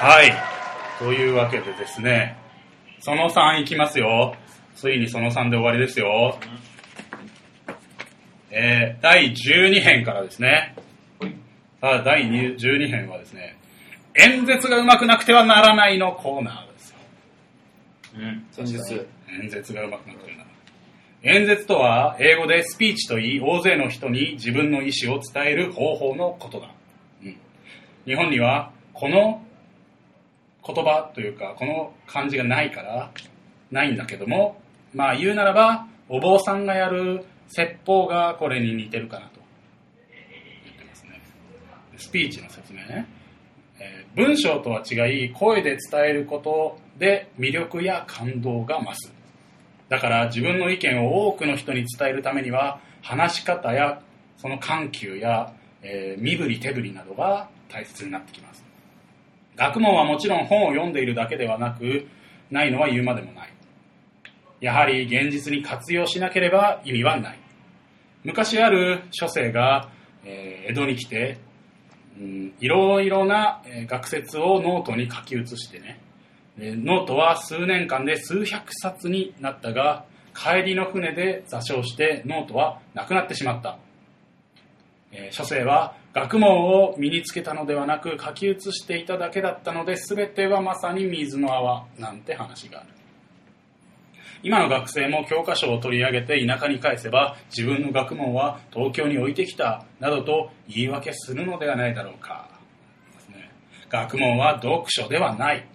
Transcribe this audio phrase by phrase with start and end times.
[0.00, 0.32] はい。
[0.98, 2.34] というわけでですね、
[3.00, 4.34] その3いきますよ。
[4.74, 6.38] ついにその3で終わりですよ。
[8.50, 10.74] えー、第12編からですね。
[11.82, 13.58] さあ、第12編はですね、
[14.14, 16.96] 演説が上手くなくてはならないのコーナーですよ。
[18.16, 18.46] うん。
[18.52, 19.06] 戦術。
[19.42, 20.50] 演説が上手くなくてはならな
[21.34, 21.40] い。
[21.40, 26.70] 演説とは、英語でスピーチと言い、大勢の人に自分の意思を伝える方法のことだ。
[27.22, 27.36] うん
[28.06, 29.42] 日本には、この
[30.72, 33.10] 言葉というか、この漢字がないから、
[33.70, 34.60] ないんだけども、
[34.94, 39.40] まあ言うならば、お坊さんがやる説法がこれに似てるかなと
[40.64, 41.20] 言ってますね。
[41.96, 43.06] スピーチの説明ね。
[43.78, 49.12] えー文章とは違い、声で伝えることで魅力や感動が増す。
[49.88, 54.02] だから自分の意見を多くの人に伝えるためには、話し方や
[54.36, 58.64] その緩急や、えー身振り手振りなどが大切になってきます。
[59.56, 62.06] 学問はもちろん本を読んでいるだけではなく、
[62.50, 63.52] ないのは言うまでもない。
[64.60, 67.38] やはり現実に活用しなければ意味はない。
[68.24, 69.90] 昔ある書生が、
[70.24, 71.38] えー江戸に来て、
[72.18, 76.00] うんいろいろなえー学説をノートに書き写してね、
[76.58, 83.78] ノートは数年間で数百冊になったが、帰りの船で座礁してノートはなくなってしまった。
[85.12, 92.88] えー書生は学問を身につけたのではなく書き写していただけだったので全てはまさに水の泡なんて話がある。
[94.42, 102.48] 今の学生も教科書を取り上げて田舎に返せば自分の学問は東京に置いてきたなどと言い訳するのではないだろうか。
[103.90, 105.66] 学問は読書ではない。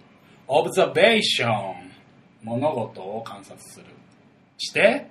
[0.48, 1.92] observation
[2.42, 3.86] 物事を観察する。
[4.58, 5.06] して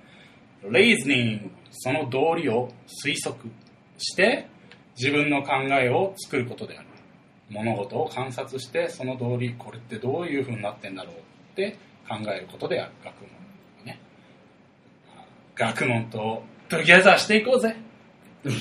[0.70, 2.68] reasoning その道理を
[3.04, 3.50] 推測。
[3.98, 4.46] して
[4.96, 6.86] 自分の考えを作ることである。
[7.50, 11.18] 物事を観察してその通りこれってどういうふうになってんだろうっ
[11.54, 11.78] て
[12.08, 12.92] 考えることである。
[13.04, 13.28] 学問
[13.84, 14.00] ね。
[15.54, 17.76] 学問と together していこうぜ。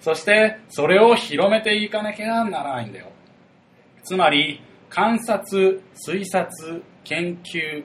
[0.00, 3.06] そしてそれを広めていかなきゃならないんだよ。
[4.02, 7.84] つまり観察推察研究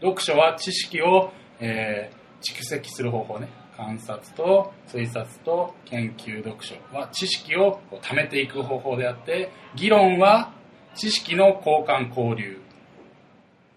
[0.00, 3.48] 読書は知識を、えー蓄積する方法ね。
[3.80, 10.52] 観察と推察と研究読書は知識をこう貯めていく方法であって議論は
[10.94, 12.60] 知識の交換交流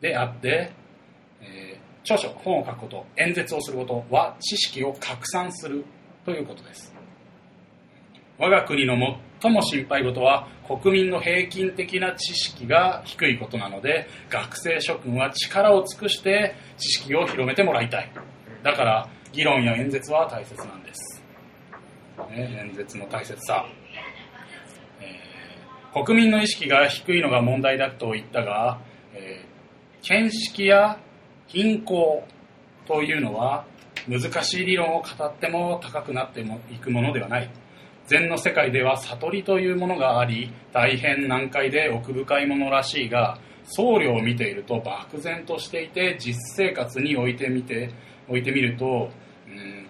[0.01, 0.73] であって、
[1.41, 5.85] えー著書本を書くこと演説をすることは知識を拡散する
[6.25, 6.93] ということです。
[8.37, 8.95] 我が国の
[9.41, 18.11] 最も心配事は国民の平均的な知識が低いことなので学生諸君は力を尽くして知識を広めてもらいたい。
[18.63, 21.21] だから議論や演説は大切なんです、
[22.29, 23.65] ね、演説の大切さ、
[25.01, 28.79] えー国民の意識が低いのが問題だと言ったが、
[29.13, 29.53] えー
[30.05, 30.99] 見識や
[31.47, 32.23] 貧困
[32.85, 33.65] というのは
[34.07, 37.49] 難しい理論を語っても高くなってもいくものではない。
[38.07, 47.91] 禅の世界では悟りというものがあり大変難解で奥深いものらしいが僧侶を見ていると漠然としていて実生活に置いてみて
[48.27, 49.09] 置いてみると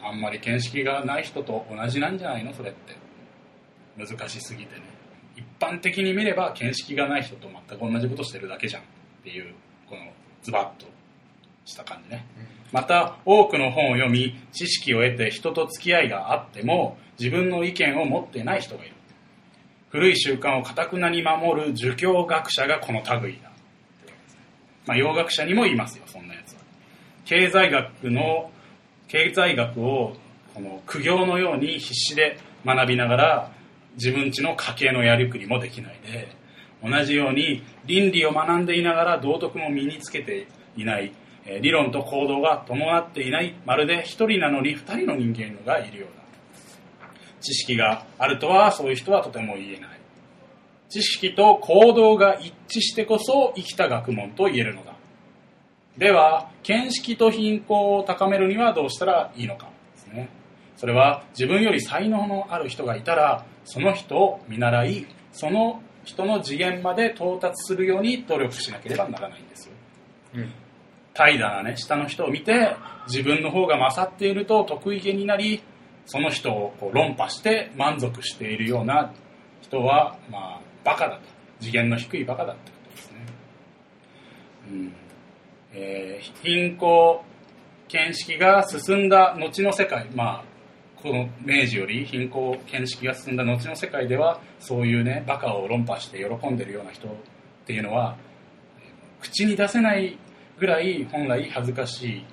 [0.03, 2.53] あんまり見識がない人と同じなんじゃないの？
[2.53, 2.95] それって。
[3.97, 4.81] 難しすぎてね。
[5.35, 8.85] 一般的に見れば見識がない人と全く同じことしてるだけじゃんっ
[9.23, 9.53] ていう
[9.87, 10.01] この
[10.41, 10.87] ズバッと
[11.65, 12.25] した感じね。
[12.71, 18.95] また多くの本を読み知識を得て人と付き合いがあっても自分の意見を持っていない人がいる。
[19.89, 23.51] 古い習慣をかたくなに守る儒教学者がこの類だ、
[24.87, 26.59] まあ、洋学者にもいますよそんなやつは。
[27.25, 28.49] 経済学の
[29.13, 30.15] 経済学を
[30.55, 33.51] この苦行のように必死で学びながら
[33.93, 36.35] 自分ちの家計のやりくりもできないで
[36.83, 41.13] 同じように倫理を学んでいながら道徳も身につけていない
[41.61, 46.23] 理論と行動が伴っていないまるで一人なのに二人の人間がいるようだ。
[47.39, 49.89] 知識があるとはそういう人はとても言えない。
[50.89, 54.92] 知識と行動が一致してこそ生きた学問と言えるのだ。
[55.97, 60.29] では見識と貧困を高めるにはどうしたらいいのかですね。
[60.75, 69.73] それは自分より才能のある人がいたらその人を見習いその人の次元まで到達するように努力しなければならないんですよ。
[70.35, 70.51] うん。
[71.13, 72.75] 怠惰なね下の人を見て
[73.07, 75.61] 自分の方が勝っていると得意げになり
[76.07, 79.13] その人をこう論破して満足しているような
[79.61, 81.33] 人はまあバカだと。
[81.61, 83.17] 次元の低いバカだってことですね、
[84.71, 85.02] うん
[85.73, 87.21] えー貧困
[87.89, 90.07] 見識が進んだ後の世界。
[90.15, 90.43] まあ
[90.95, 97.11] この明治より貧困見識が進んだ後の世界ではそういうねバカを論破して喜んでるような人っ
[97.65, 98.15] ていうのは
[99.21, 100.17] 口に出せない
[100.59, 102.25] ぐらい本来恥ずかしい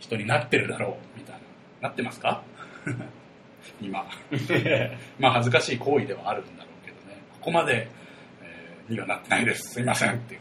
[0.00, 1.36] 人になってるだろうみたい
[1.80, 1.88] な。
[1.88, 2.42] なってますか？
[3.80, 4.04] 今。
[5.20, 7.22] まあ恥ずかしい行為ではあるんだろうけどね。
[7.34, 7.88] ここまで、
[8.42, 9.74] えーにはなってないです。
[9.74, 10.40] すいませんっていう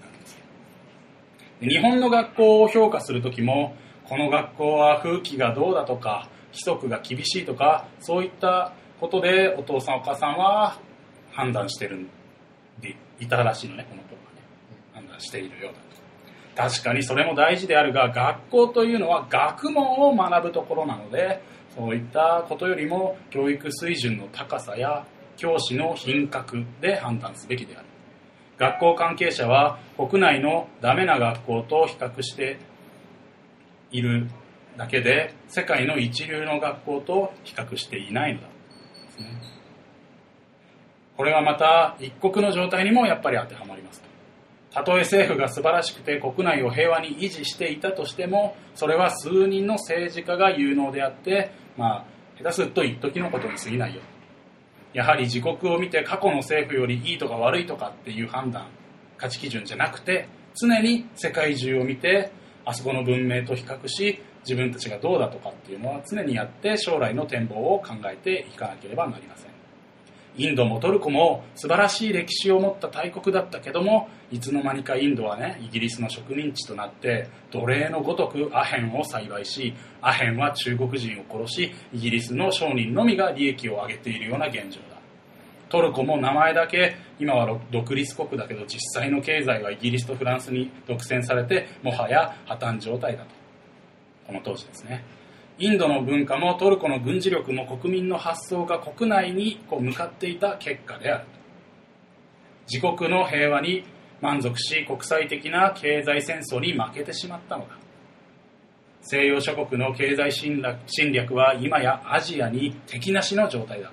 [1.60, 3.76] 日本の学校を評価する時も
[4.06, 10.80] この学校は風紀がどうだとか規則が厳しいとかそういったことでお父さんお母さんは
[11.32, 12.10] 判断してるん
[12.80, 14.18] でいたらしいのねこの子がね。
[14.94, 15.80] 判断しているようだ
[16.64, 16.72] と。
[16.72, 21.42] 確かにそれも大事であるが学校というのは学問を学ぶところなので
[21.76, 25.06] そういったことよりも教育水準の高さや
[25.38, 27.86] 教師の品格で判断すべきである。
[28.58, 32.58] 学校関係者は国内のダメな学校と比較して
[33.92, 34.28] いる
[34.78, 38.48] だけで世界の一流の学校と比較していないのだ。
[38.48, 38.54] ね
[41.18, 44.04] これはまた一国の状態にもやっぱり当てはまります
[44.72, 52.06] たとえ政府が素晴らしくて国内を平和に維持していたとしてもそれは数人の政治家が有能であってまあ
[52.38, 54.02] 下手すると一時のことに過ぎないよ。
[54.94, 58.68] やはり自国を見て過去の政府よりいいとか悪いとかっていう判断
[59.18, 62.32] 価値基準じゃなくて常に世界中を見て
[62.66, 69.57] あそこの文明と比較し自分たちがどうだとかっていうのは常にやって将来の展望を考えていかなければなりません。
[70.38, 84.98] インドもトルコも素晴らしい歴史を持った大国だったけどもいつの間にかインドはねイギリスの植民地となって奴隷のごとくアヘンを栽培しアヘンは中国人を殺しイギリスの商人のみが利益を上げているような現状だ。
[85.70, 93.30] トルコも名前だけ今は独立国だけど実際の経済はイギリスとフランスに独占されてもはや破綻状態だと。
[94.28, 95.04] この当時ですね。
[95.60, 101.26] インドの文化もトルコの軍事力も国民の発想が国内にこう向かっていた結果である。
[102.72, 103.84] 自国の平和に
[104.22, 107.70] 満足し国際的な経済戦争に負けてしまったのだ。
[109.02, 110.62] 西洋諸国の経済侵
[111.12, 113.92] 略は今やアジアに敵なしの状態だ。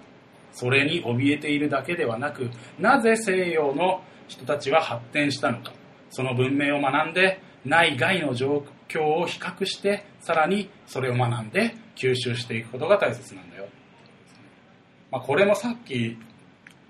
[0.53, 5.73] それに怯えているだけではなくなぜ西洋の人たちは発展したのか。
[6.11, 13.69] その文明を学んで内外の状況を比較してさらにそれを学んで吸収していくことが大切なんだよ、
[15.11, 16.17] まあ、これもさっき、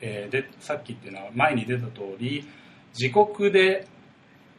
[0.00, 2.48] えーでさっきっていうのは前に出た通り
[2.98, 3.88] 自国で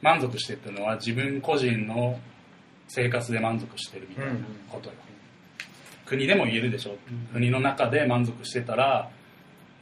[0.02, 2.20] 満足してっていうのは自分個人の
[2.90, 4.34] 生活で満足してるみたいな
[4.70, 4.96] ことよ、
[6.06, 6.98] 国でも言えるでしょ、
[7.34, 9.10] 国の中で満足してたら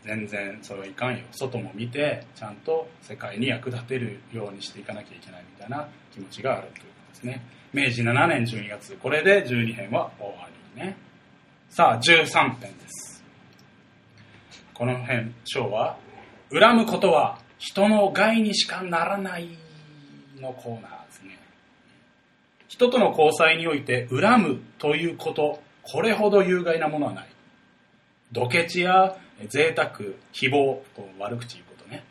[0.04, 1.24] 全然それはいかんよ。
[1.32, 7.44] 外も見てちゃんと世界に役立てるようにしていかなきゃいけないみたいな気持ちがあるということですね
[7.74, 10.96] 明治7年12月これで12編は終わりね。
[11.70, 13.24] さあ13編です。
[14.76, 15.98] この編章は
[16.54, 19.48] 「恨むことは人の害にしかならない」
[20.40, 21.40] のコーナーですね。
[22.68, 27.28] 人との交際において恨むということこれほど有害なものはない。
[28.32, 29.18] ドケチや
[29.48, 29.94] 贅沢
[30.32, 32.04] 誹謗こう悪口言うことね。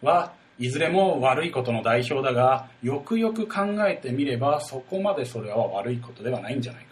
[0.00, 6.90] はいずれも悪いことの代表だがよくよく考えてみればそこまでそれは悪いことではないんじゃないか。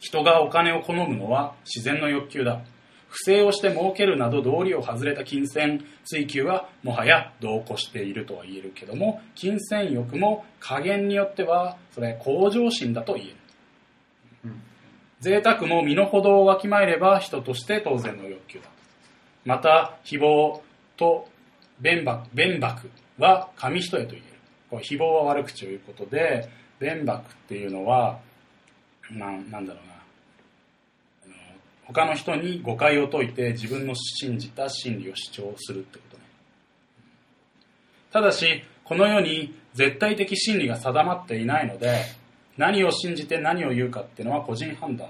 [0.00, 2.60] 人がお金を好むのは自然の欲求だ。
[3.08, 13.36] 不正をして儲けるなど道理を外れた金銭追求はもはや度を越しているとは言えるけども金銭欲も加減によってはそれ向上心だと言える。
[15.20, 18.66] 贅沢も身の程をわきまえれば人として当然の欲求だ。
[19.44, 20.60] また誹謗
[20.96, 21.28] と
[21.80, 24.22] 弁駁弁駁は紙一重と言える
[24.70, 28.18] これ誹謗は悪口を言うことで弁駁っていうのは
[29.10, 29.90] ななんだろうな。
[31.86, 36.22] 他の人に誤解を解いて自分の信じた真理を主張するってことね。
[38.12, 42.04] ただしこの世に絶対的真理が定まっていないので
[42.56, 45.08] 何を信じて何を言うかっていうのは個人判断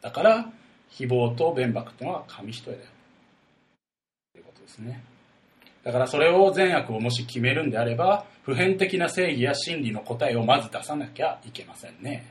[0.00, 0.50] だから
[0.90, 2.78] 誹謗と弁駁っていうのは紙一重だよ。
[4.32, 5.02] ということですね。
[5.84, 12.26] だからそれを善悪をもし決めるんであれば普遍的な正義や真理の答えをまず出さなきゃいけませんね。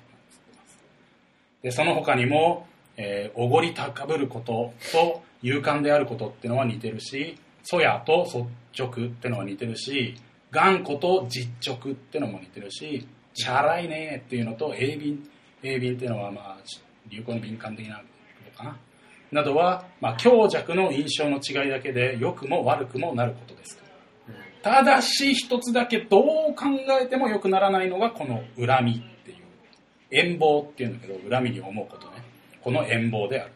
[1.62, 2.68] でその他にも
[2.98, 8.46] えーおごり高ぶることと勇敢であることっていうのは似てるしそやと率
[8.78, 10.16] 直ってのは似てるし
[10.52, 15.28] 頑固と実直ってのも似てるしチャラいねっていうのと鋭敏
[15.64, 16.58] 鋭敏っていうのはまあ
[17.10, 18.04] 流行に敏感的なこ
[18.52, 18.78] とかな。
[19.34, 23.82] などは、まあ、強弱の印象の違いだけで良くも悪くもなることです。
[24.62, 26.24] ただし一つだけどう
[26.56, 26.66] 考
[27.02, 29.38] えても良くならないのがこの恨みっていう。
[30.10, 32.14] 遠望っていうんだけど恨みに思うことね。
[32.62, 33.52] この遠望である。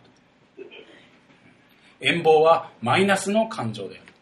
[2.01, 4.13] 遠望はマイナスの感情である。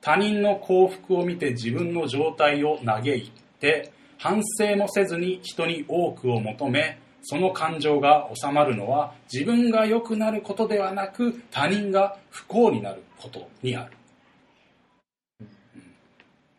[0.00, 13.92] 他人の幸福を見て自分の状態を嘆いて反省もせずに人に多くを求めその感情が収まるのは自分が良くなることではなく他人が不幸になることにある。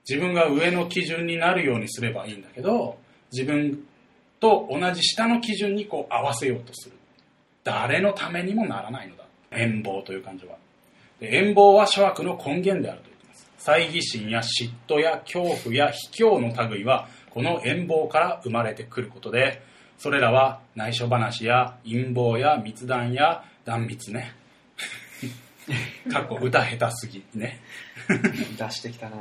[0.08, 2.98] 自分が上の基準になるようにすればいいんだけど
[3.32, 3.84] 自分
[4.40, 6.96] と同じ下の基準にこう合わせようとする。
[7.64, 9.26] 誰のためにもならないのだ。
[9.52, 10.56] 遠望という感情は。
[11.20, 13.52] で遠望は諸悪の根源であると言っています。
[13.60, 19.62] 猜疑心や嫉妬や恐怖や卑怯の類はこの遠望から生まれてくることで
[20.00, 24.34] それらは内緒話や陰謀や密談や断密ね。
[26.10, 27.60] 過去歌下手すぎね。
[28.58, 29.18] 出してきたな。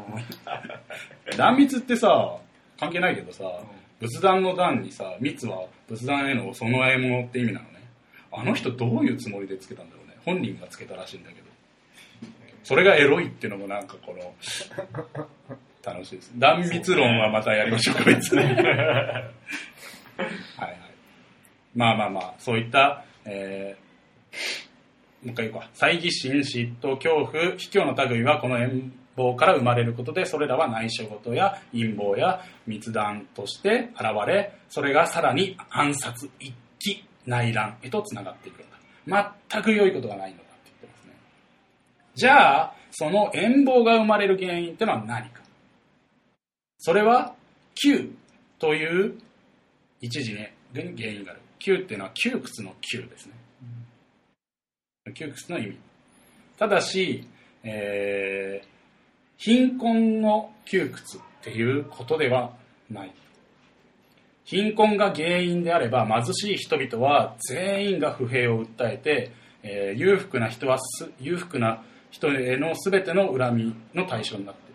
[1.37, 2.37] 断密ってさ
[2.79, 3.43] 関係ないけどさ
[3.99, 7.81] 仏壇の段にさ密は仏壇へのお供え物って意味なのね。
[8.31, 10.15] あの人どういうつもりでつけたんだろうね。
[10.25, 11.49] 本人がつけたらしいんだけど。
[12.63, 15.27] それがエロいっていうのもなんかこの
[15.85, 16.31] 楽しいです。
[16.37, 18.43] 断密論はまたやりましょうか別に
[20.19, 20.79] はいはい。
[21.75, 23.89] まあまあまあそういった、えー
[25.23, 25.69] もう一回言うか。
[25.75, 39.35] 猜疑心嫉妬恐怖卑怯の類はこの遠望から生まれることでそれらは内緒事や陰謀や密談として現れそれがさらに暗殺一揆内乱へとつながっていくんだ。
[39.51, 41.17] 全く良いことがないのだって言ってますね。
[42.15, 45.43] じゃあその遠望が生まれる原因ってのは何か。
[46.79, 47.35] それは
[47.75, 48.15] Q
[48.61, 49.19] という
[50.01, 51.41] 一時ね原因がある。
[51.59, 53.33] Q っていうのは窮屈の Q ですね。
[55.15, 55.79] 窮屈の意味。
[56.59, 57.27] ただし、
[57.63, 58.79] えー
[59.41, 62.51] 貧困の窮屈っていうことでは
[62.91, 63.13] ない。
[64.45, 69.31] 貧困が原因であれば貧しい人々は全員が不平を訴えて、
[69.63, 70.79] えー裕福な人は
[71.21, 74.75] 裕福な人への全ての恨みの対象になってい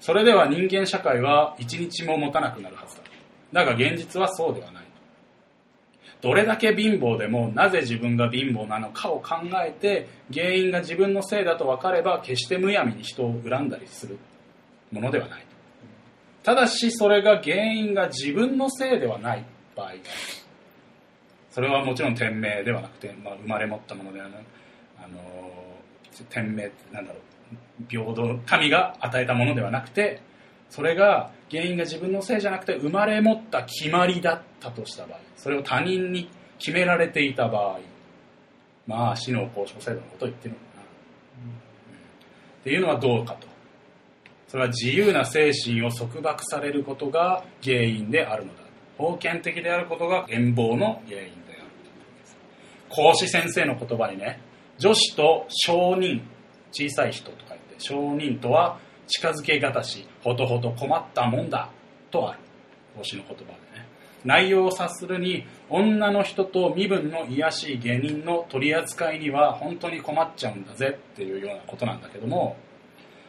[0.00, 3.01] それでは人間社会は一日も持たなくなるはずだ。
[3.52, 4.82] だが現実はそうではない。
[6.20, 9.34] どれだけ貧乏でもなぜ自分が貧乏なのかを考
[9.66, 14.18] えて原因が自分のせいだと分かれば決してむやみに人を恨んだりする
[14.92, 15.44] ものではない。
[16.44, 19.44] ただしそれが原因が自分のせいではない
[19.74, 20.00] 場合がある。
[21.50, 24.42] それはもちろん天命ではなくて、まあ、生まれ持ったものではなく
[24.98, 25.18] あの
[26.30, 27.22] 天命ってなんだろう。
[27.88, 30.20] 平等神が与えたものではなくて
[30.72, 37.80] それが原因が自分のせいじゃなくて生まれ持った決まりだったとした場合それを他人に決められていた場合
[38.86, 43.46] まあ死の交渉制度のことを言ってるのかな、っていうのはどうかと。
[44.48, 48.62] それは自由な精神を束縛されることが原因であるのだ。
[48.98, 51.64] 封建的であることが遠望の原因である
[52.88, 54.40] 孔子先生の言葉にね
[54.78, 56.22] 女子と小人
[56.72, 58.78] 小さい人と書いて小人とは
[59.12, 61.68] 近づけがたしほとほと困ったもんだ
[62.10, 62.38] とある
[62.96, 63.86] 孔子の言葉でね。
[64.24, 72.56] 内容を察するに女の人と身分の卑しい下人の取り扱いには本当に困っちゃうんだぜっていうようなことなんだけども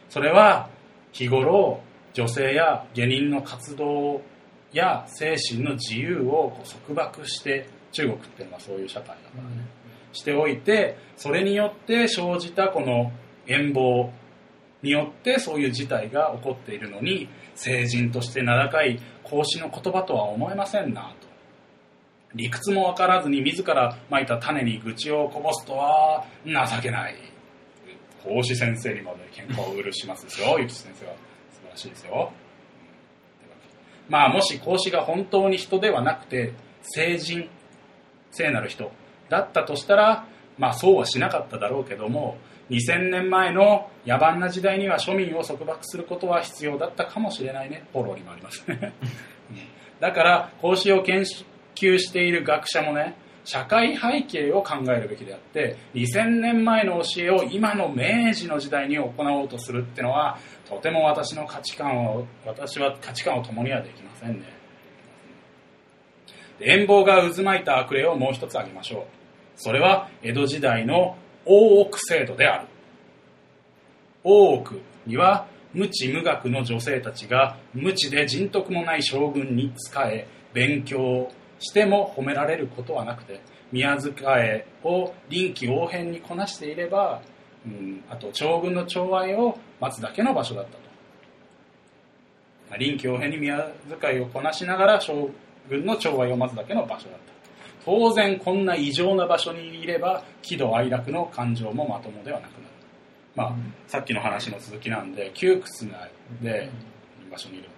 [0.08, 0.68] それは
[1.12, 1.80] 日頃
[2.12, 4.22] 女性や下人の活動
[4.72, 6.56] や精神の自由を
[6.88, 9.66] 束縛して中国っていうのはそういう社会だからね、
[10.12, 13.12] しておいてそれによって生じたこの
[13.46, 14.12] 遠望
[14.84, 21.26] によってそういう事態が起こっているのに成人として名高い孔子の言葉とは思えませんなと。
[22.34, 27.14] 理屈も分からずに自らまいた種に愚痴をこぼすとは情けない。
[28.22, 30.48] 孔子先生にまで喧嘩を許しますですよ。
[30.48, 31.12] 諭吉先生は
[31.50, 32.32] 素晴らしいですよ。
[34.10, 37.48] まあもし孔子が本当に人ではなくて聖人
[38.32, 38.92] 聖なる人
[39.30, 40.26] だったとしたら
[40.58, 42.36] まあそうはしなかっただろうけども
[42.70, 47.86] 2000年前の野蛮な時代には庶民を束縛することは必要だったかもしれないね。
[47.92, 48.66] フォローにもあります。
[48.68, 48.92] ね
[50.00, 51.24] だから孔子を研
[51.74, 64.64] 究している学者もね社会背景を考えるべきであって2000年前の教えを今の明治の時代に行おうとするってのはとても私の価値観を私は価値観を共にはできませんね。
[66.60, 69.04] 遠望が渦巻いた悪例をもう一つ挙げましょう。
[69.56, 71.16] それは江戸時代の
[71.46, 72.68] 大奥制度である。
[74.22, 83.40] 大奥には無知無学の女性たちが無知で人徳もない将軍に仕え勉強しても褒められることはなくて
[83.72, 87.20] 宮遣いを臨機応変にこなしていれば、
[87.66, 90.84] うん、あと将軍の寵愛を待つだけの場所だったと。
[92.78, 93.70] 臨機応変に宮
[94.00, 95.28] 遣いをこなしながら将
[95.68, 97.33] 軍の寵愛を待つだけの場所だった。
[97.84, 102.64] 当然こんな異常な場所にいれば喜怒哀楽の感情もまともではなくなる。
[103.34, 103.54] まあ、
[103.88, 106.08] さっきの話の続きなんで窮屈な
[106.40, 106.70] で
[107.30, 107.68] 場所にいる。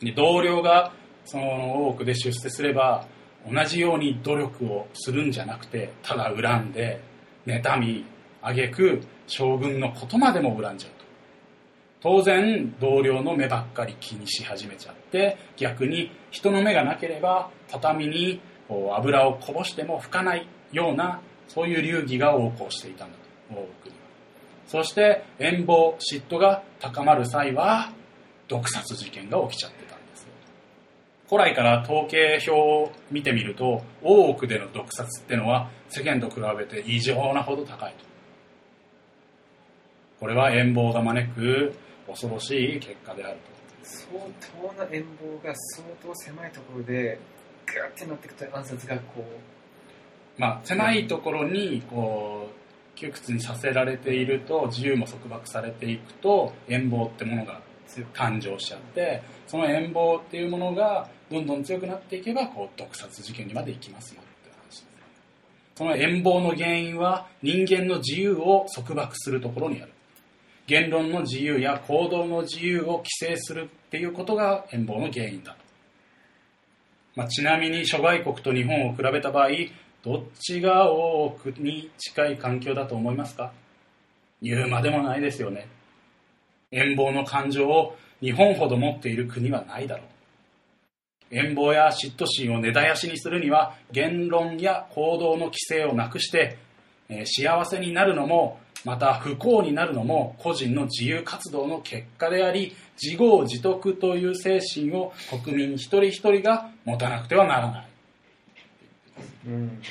[0.00, 0.92] で同僚が
[1.24, 3.06] その多くで出世すれば
[3.50, 7.00] 同じように努力をするんじゃなくてただ恨んで
[7.46, 8.04] 妬み
[8.42, 11.04] 挙句将軍のことまでも恨んじゃうと。
[12.02, 23.18] 当然同僚の目ばっかり気にし始めちゃって逆に人の目がなければ畳にこう油をこぼしても拭かないようなそういう流儀が横行していたんだ
[23.48, 24.00] と大奥には。
[24.66, 27.92] そして遠望嫉妬が高まる際は
[28.48, 30.28] 毒殺事件が起きちゃってたんですよ。
[31.28, 38.04] 古来から統計表を見てみると大奥での毒殺ってのは世間と比べて異常なほど高いと。
[40.20, 41.74] これは遠望が招く
[42.06, 43.54] 恐ろしい結果であると。
[43.82, 44.08] 相
[44.76, 47.18] 当な遠望が相当狭いところで
[47.66, 49.24] グーってなっていくと暗殺がこ
[50.38, 57.60] うまあ狭いところにこう窮屈にさせられていると自由も束縛されていくと遠望ってものが
[58.14, 64.66] 誕生しちゃってその遠望っていうものがどんどん強くなっていけばこう毒殺事件にまで行きますよって話。
[64.68, 64.86] です
[65.76, 69.92] その遠望の原因は人間の自由を束縛するところにある。
[70.66, 75.52] 言論の自由や行動の自由を規制するっていうことが変貌の原因だ。
[75.52, 75.58] と、
[77.16, 79.48] まあ、ちなみに諸外国と日本を比べた場合
[80.02, 83.52] どっちが多くに近い環境だと思いますか？
[84.42, 85.68] 言うまでもないですよね。
[86.70, 90.02] 変貌の感情を日本ほど持っている国はないだろ
[91.30, 91.34] う。
[91.36, 96.58] 遠望や嫉妬心を根絶やしにするには言論や行動の規制をなくして、
[97.08, 105.12] えー、幸せになるのもまた不幸になるのも個人の自由活動の結果であり自業自得という精神を
[105.44, 107.88] 国民一人一人が持たなくてはならない、
[109.46, 109.82] うん、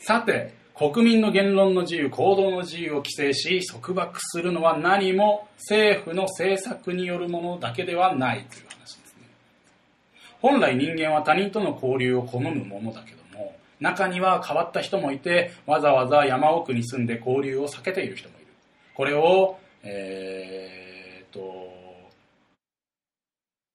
[0.00, 9.28] さて国民の言論の自由行動の自由を規制し束縛するのは何も政府の政策によるものだけではないという話ですね。
[10.40, 13.17] 本来人間は他人との交流を好むものだけど
[13.80, 18.46] 中には変わった人もいてわざわざ山奥に住んで交流を避けている人もいる。
[18.94, 21.68] これをえー、っと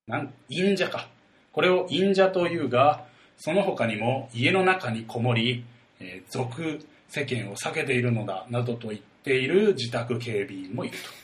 [0.07, 1.07] なん忍者か。
[1.51, 3.05] これを忍者というが
[3.37, 5.63] その他にも家の中にこもり、
[5.99, 11.23] えー、俗世間を避けているのだなどと言っている自宅警備員もいると。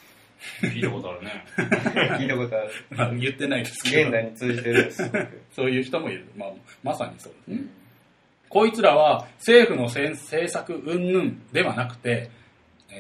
[0.68, 1.46] 聞いたことあるね。
[2.18, 4.04] 聞いたことある、まあ、言ってないですけど。
[4.04, 4.92] 現代に通じてる
[5.54, 6.50] そういう人もいる、まあ、
[6.82, 7.34] まさにそう。
[7.34, 7.79] ですね、うん
[8.50, 12.32] こいつらは政府の政策云々ではなくて、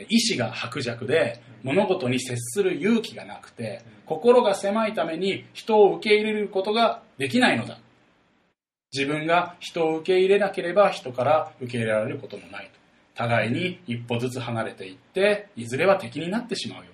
[0.07, 7.79] 意志が薄弱で物事に接する勇気がなくて、心が狭いために人を受け入れることができないのだ。
[8.93, 12.79] 自分が人を受け入れなければ人から受け入れられることもないと。
[13.15, 16.85] 互いに一歩ずつ離れていって、いずれは敵になってしまうよ。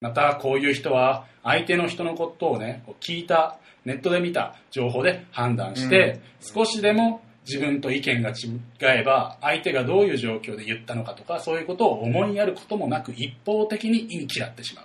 [0.00, 8.34] また、こういう人は相手の人のことをね、聞いた、ネットで見た情報で判断して、少しでも自分と意見が違
[8.82, 14.84] えば相手がどういう状況で言ったのかとかそういうことを思いやることもなく一方的に言い嫌ってしまう。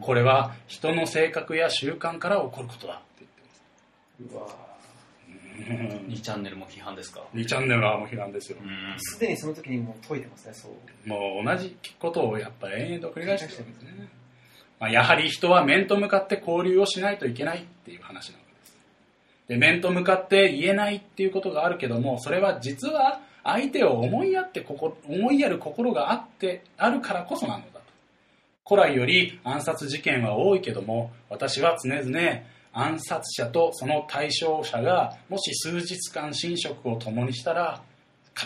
[0.00, 2.94] これは人の性格や習慣から起こることだ。
[2.94, 4.62] って言ってますうわ
[6.08, 8.58] 2チャンネルも批判ですか？2チャンネルはもう批判ですよ。
[8.98, 11.08] すでにその時にもう解いてますねそう。
[11.08, 14.08] もう同じことをやっぱり延々と繰り返してるんですね、
[14.80, 18.51] まあ、やはり人は面と向かって交流をしないといけないっていう話なので
[19.56, 24.64] 面と向かって言えないっていうことがあるけどもそれは実は相手を思いやって
[25.08, 27.80] 思いやる心があってあるからこそなのだと。
[28.64, 37.82] 古来より暗殺事件は多いけども私は常々暗殺者とその対象者がもし数日間寝食を共にしたら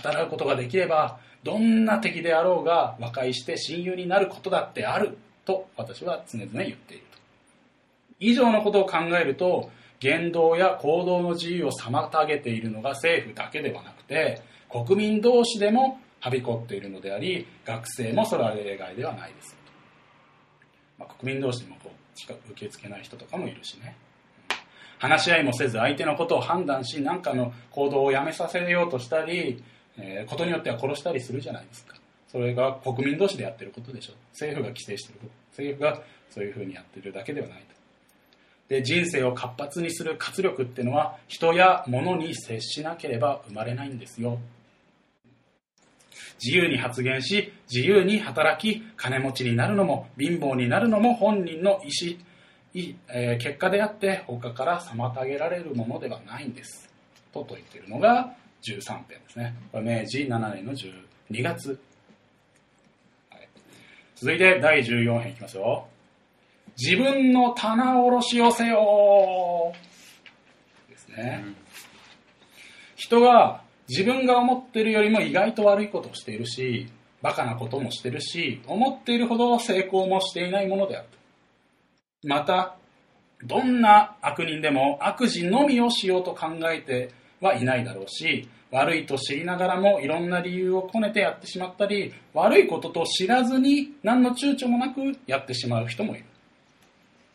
[0.03, 7.19] 語らうことができればどんな敵であろうが和解して親友になることだってあると私は常々言っていると。
[8.19, 19.57] 以上のことを考えると言動や行動の自由を妨げているのが政府だけではなくて国民同士でもはびこっているのであり学生もそれは例外ではないです
[20.99, 23.97] まあ、国民同士でもこう近く受け付けない人とかもいるしね。
[24.99, 29.63] 話し合いもせず相手のことを判断し何かの行動をやめさせようとしたり、
[29.99, 31.97] えー、ことによっては殺したりするじゃないですか。
[32.29, 34.15] それが国民同士でやってることでしょ。
[34.33, 35.33] 政府が規制してること。
[35.51, 37.76] 政府がそういうふうにやってるだけではないと。
[38.69, 44.39] で人生を活発にする活力っていうのは人や物に接しなければ生まれないんですよ
[46.43, 52.19] 自由に発言し自由に働き金持ちになるのも貧乏になるのも本人の意思、
[53.09, 56.91] えー、結果であって他から妨げられるものではないんです
[57.33, 59.55] と説いているのが13編ですね。
[59.73, 61.79] 明治7年の12月。
[63.31, 63.49] はい
[64.17, 65.87] 続いて第14編いきますよ。
[66.79, 69.73] 自分の棚卸しをせよ
[70.91, 71.45] ですね。
[72.97, 76.89] 人が自分が思ってるよりも意外と悪いことをしているし、
[77.23, 81.09] バカなこともしてるし、思っているほど成功もしていないものである。
[82.25, 82.77] また、
[83.43, 87.11] どんな悪人でも悪事のみをしようと考えて
[87.41, 96.26] はいないだろうし、悪いと知りながらもいろんな理由をこねてやってしまったり、悪いことと知らずに何の躊躇もなくやってしまう人もいる。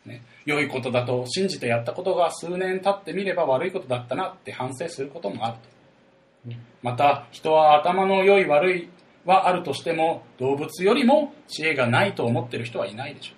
[0.04, 6.56] ね、良いことだと信じてやったことが数年経ってみれば悪いことだったなって反省することもあると。
[6.82, 8.88] また人は頭の良い悪い
[9.24, 13.34] はあるとしても動物よりも知恵がないと思っている人はいないでしょ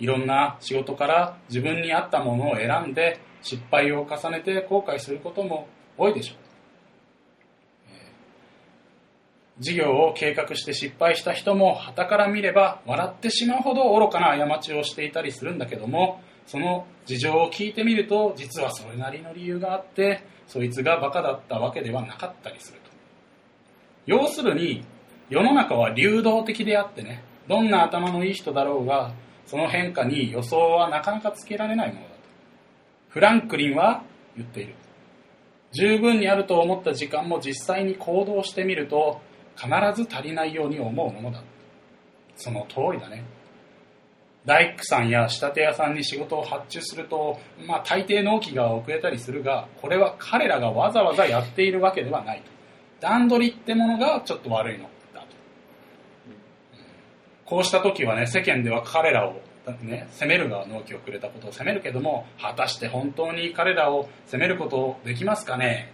[0.00, 0.02] う。
[0.02, 6.36] いろんな仕事から自分に合ったものを選んで失敗を重ねて後悔することも多いでしょう
[7.90, 7.94] えー
[9.60, 22.90] 事業を計画して失敗した人も傍から見れば笑ってしまうほど愚かな過ちをしていたりするんだけどもその事情を聞いてみると実はそれなりの理由があってそいつがバカだったわけではなかったりすると。
[24.06, 24.84] 要するに
[25.30, 29.12] 世の中は流動的であってねどんな頭のいい人だろうが
[29.46, 32.14] その変化に予想はなかなかつけられないものだと。
[33.10, 34.02] フランクリンは
[34.36, 34.74] 言っている。
[35.72, 39.20] 十分にあると思った時間も実際に行動してみると
[39.56, 41.42] 必ず足りないように思うものだ。
[42.36, 43.24] その通りだね。
[44.44, 52.50] 大工さんや仕立て屋さんに仕事を発注すると、まあ、大抵納期が遅れたりするがこれは彼らがわざわざやっているわけではないと。
[53.00, 55.26] 段取りってものがちょっと悪いのだと。
[57.46, 59.40] こうした時はね世間では彼らを
[59.80, 65.90] ね、責めるが納期をくれたことを責めるけども果たして本当に彼らを責めることできますかね？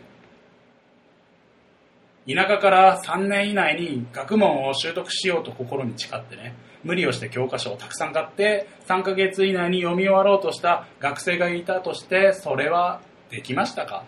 [2.35, 14.05] 田舎から3年以内に学問を習得しようと心に誓ってね無理をして教科書をたくさん買って3ヶ月以内に読み終わろうとした学生がいたとしてそれはできましたか？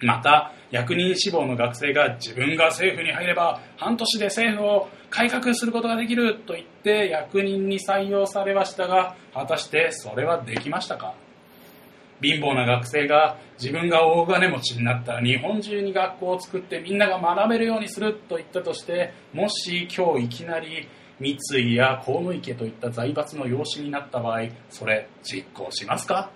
[0.00, 11.14] また役人志望の学生が自分が政府に入れば半年で政府を改革することができると言って役人に採用されましたが果たしてそれはできましたか？
[12.22, 26.30] 貧乏な学生が自分が大金持ちになったら日本中に学校を作ってみんなが学べるようにすると言ったとしてもし今日いきなり三井や河野池といった財閥の養子になった場合それ実行しますか？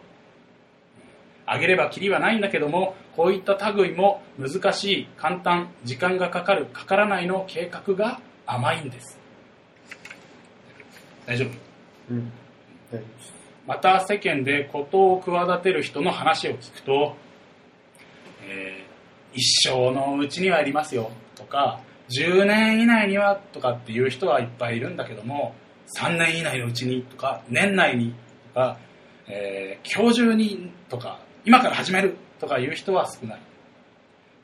[1.47, 9.19] あげればきりはないんだけどもこういった類も難しい簡単時間がかかるかからないの計画が甘いんです
[11.27, 11.49] 大丈夫？
[12.15, 12.33] うん。
[12.91, 13.05] 大丈
[13.37, 13.40] 夫。
[13.71, 17.15] また世間で事を企てる人の話を聞くと、
[18.43, 18.91] えー
[19.33, 21.79] 一生のうちにはやりますよとか
[22.09, 25.55] 10年以内にはとかっていう人はいっぱいいるんだけども
[25.97, 28.13] 3年以内のうちにとか年内に
[28.49, 28.77] とか、
[29.29, 33.41] えー今日中にとか今から始めるとかいう人は少ない。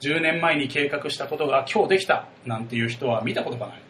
[0.03, 3.86] 10年前に計画したことが今日できたなんていう人は見たことがない。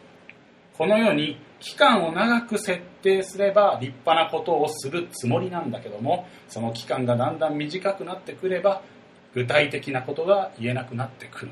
[0.77, 8.81] このように期間を長く設定すれば立派なことをするつもりなんだけどもその期間がだんだん短くなってくれば
[9.33, 11.51] 具体的なことが言えなくなってくる。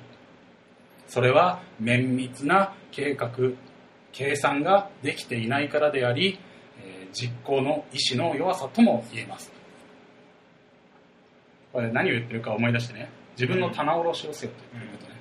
[1.07, 3.29] それは綿密な計画
[4.11, 6.39] 計算ができていないからであり、
[6.79, 9.51] え実行の意志の弱さとも言えます。
[11.73, 13.09] これ何を言ってるか思い出してね。
[13.37, 15.14] 自分の棚卸しをせよということね、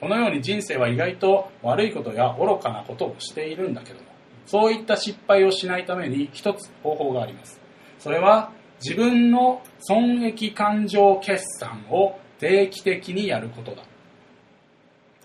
[0.00, 4.06] このように人生は意外と悪いことや愚かなことをしているんだけども
[4.46, 7.60] そういった失敗をしないために一つ方法があります。
[7.98, 13.82] それは自分の損益勘定決算を定期的にやることだ。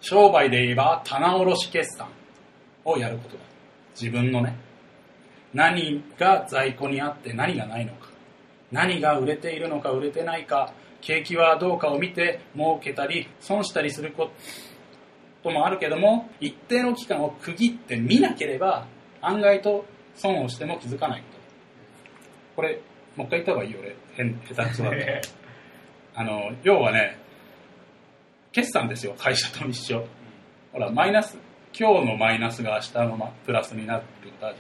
[0.01, 2.07] 商売で言えば棚卸決算
[2.85, 3.43] をやることだ。
[3.99, 4.57] 自分のね。
[5.53, 8.09] 何が在庫にあって何がないのか。
[8.71, 10.73] 何が売れているのか売れてないか。
[11.01, 14.31] 景気はどうかを見て儲けたり損したりするこ
[15.43, 18.87] ともあるけども一定の期間を区切って見なければ
[19.21, 19.85] 案外と
[20.15, 21.41] 損をしても気づかないこと。
[22.57, 22.79] これ
[23.15, 25.21] もう一回言った方がいいよ俺変下手くそだって
[26.15, 27.17] あの要はね
[28.51, 30.05] 決算ですよ会社と一緒。
[30.73, 31.37] ほらマイナス
[31.77, 34.55] 今日のマイナスが明日のまプラスになることある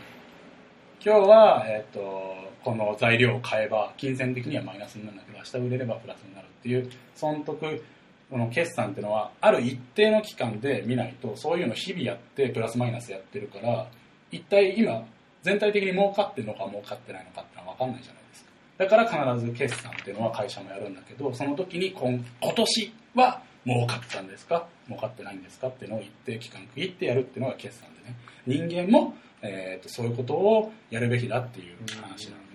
[1.03, 7.83] 今日は、えっとこの材料を買えば金銭的にはマイナスになるんだけど明日売れればプラスになるっていう損得
[8.29, 13.87] この決算っていうのはある一定の期間で見ないとそういうの日々やってプラスマイナスやってるから
[14.31, 15.03] 一体今
[15.43, 18.51] 全体的に儲かってるのか儲かってないのかってのは分かんないじゃないですか？
[18.77, 24.67] だから必ず決算っていうのは会社もやるんだけどその時に今今年は儲かったんですか？
[24.87, 25.67] 儲かってないんですか？
[25.67, 28.15] っていうのを一定期間区切ってやるっていうのが決算でね。
[28.47, 32.50] 人間も、えー、とそういうことをやるべきだっていう話なんで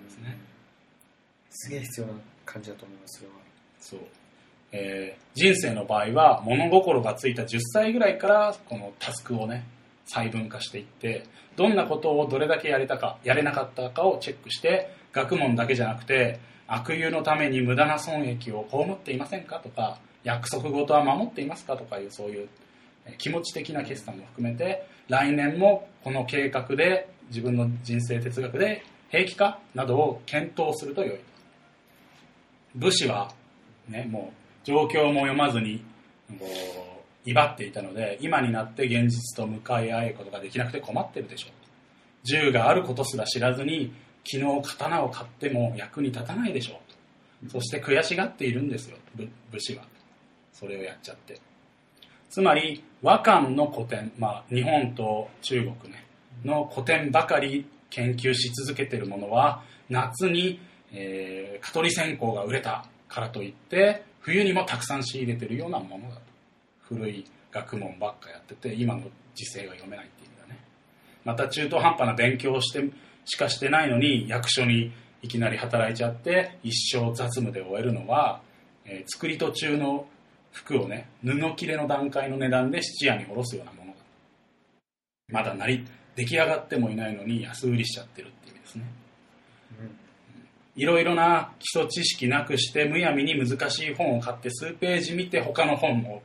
[1.57, 2.13] す、げえ必要な
[2.45, 3.35] 感じだと思いますそれは。
[3.81, 4.01] そう、
[4.73, 9.67] えー人生の場合は物心がついた10歳ぐらいからこのタスクをね
[10.07, 19.61] 細分化していってどんなことをどれだけやれたかやれなかったかをチェックして学問だけじゃなくて悪友のために無駄な損益を被っていませんか？
[19.61, 21.77] とか約束事は守っていますか？
[21.77, 22.49] とかいうそういう
[23.19, 29.61] 気持ち的な決算も含めて来年もこの計画で自分の人生哲学で平気か？
[29.75, 31.21] などを検討すると良い。
[32.77, 33.33] 武士は
[33.89, 35.85] ね、もう状況も読まずに
[36.39, 36.47] こ
[37.25, 41.51] う威張っていたので今になって現実と向かい合えることができなくて困ってるでしょう
[42.25, 43.93] 銃があることすら知らずに
[44.25, 46.81] 昨日刀を買っても役に立たないでしょ
[47.45, 48.97] うそして悔しがっているんですよ
[49.51, 49.85] 武士は。
[50.53, 51.39] それをやっちゃって。
[52.31, 56.07] つまり和漢の古典、まあ、日本と中国ね
[56.45, 60.61] の古典ばかり研究し続けてるものは夏に、
[60.97, 66.23] えー蚊取り線香が売れたからといって冬にもたくさん仕入れてるようなものだと。
[66.81, 69.03] 古い学問ばっかやってて今の
[69.35, 70.61] 時勢が読めないっていう意味だね。
[71.25, 72.85] また中途半端な勉強して
[73.25, 78.41] しかしてないのに役所にいきなり働いちゃって一生雑務で終えるのは、
[78.85, 80.07] えー作り途中の
[80.53, 83.99] 服をね布切れの段階の値段で質屋に卸すようなものだ
[85.33, 88.85] まだなり出来上がってもいないのに安売りしちゃってるっていう意味ですね。
[90.77, 96.23] いろいろな基礎知識なくしてむやみに難しい本を買って数ページ見て他の本を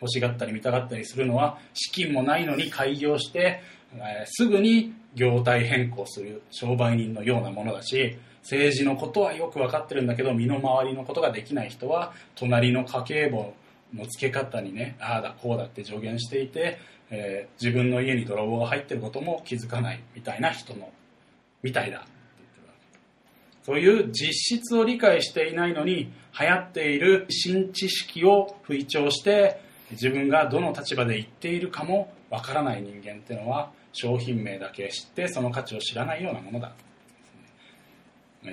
[0.00, 3.62] 欲しがったり見たがったりするのは資金もないのに開業して、
[3.94, 13.54] えーすぐに業態変更する商売人のようなものだし政治のことはよく分かってるんだけど身の回りのことができない人は隣の家計簿
[13.94, 16.78] の付け方にねああだこうだって助言していて、
[17.10, 20.92] えー自分の家に泥棒が入ってることも気づかないみたいな人の
[21.62, 22.04] みたいだ。
[23.64, 36.72] そういう実質を理解していないのに流行っている新知識を吹聴して自分がどの立場で言っているかもわからない人間っていうのは商品名だけ知ってその価値を知らないようなものだ。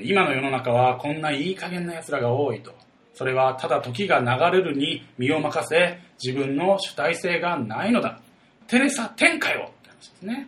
[0.04, 2.74] 今の世の中はこんないい加減な奴らが多いと。
[3.14, 8.22] それはただ時が流れるに身を任せ自分の主体性がないのだ。
[8.68, 10.48] テレサ天下よって話ですね。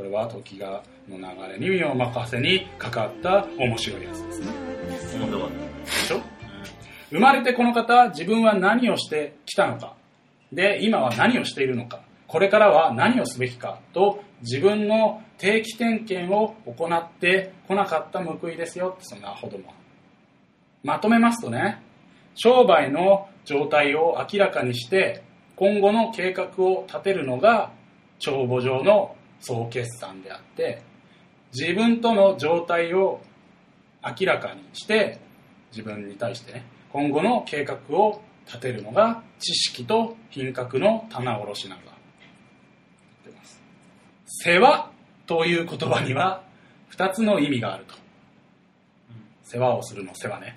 [0.00, 4.46] これは時がの流れに身を任せにかかった面白いやつですね。
[5.18, 5.50] 面白かっ
[5.84, 6.22] でしょ？
[7.10, 9.94] 生まれてこの方自分は何をしてきたのか。
[10.54, 12.00] で今は何をしているのか。
[12.28, 19.74] これからは何をすべきかと自分の定期点検を行ってこなかった報いですよってそんなほども。
[20.82, 21.82] まとめますとね
[22.36, 25.22] 商売の状態を明らかにして
[25.56, 27.70] 今後の計画を立てるのが
[28.18, 30.82] 帳簿上の総決算であって
[31.52, 33.20] 自分との状態を
[34.04, 35.18] 明らかにして
[35.72, 41.90] 自分に対してね今後の計画を立てるのが知識と品格の棚卸しなんだ。
[44.26, 44.90] 世話
[45.26, 46.42] という言葉には
[46.92, 47.94] 2つの意味があると。
[49.42, 50.56] 世話をするの世話ね。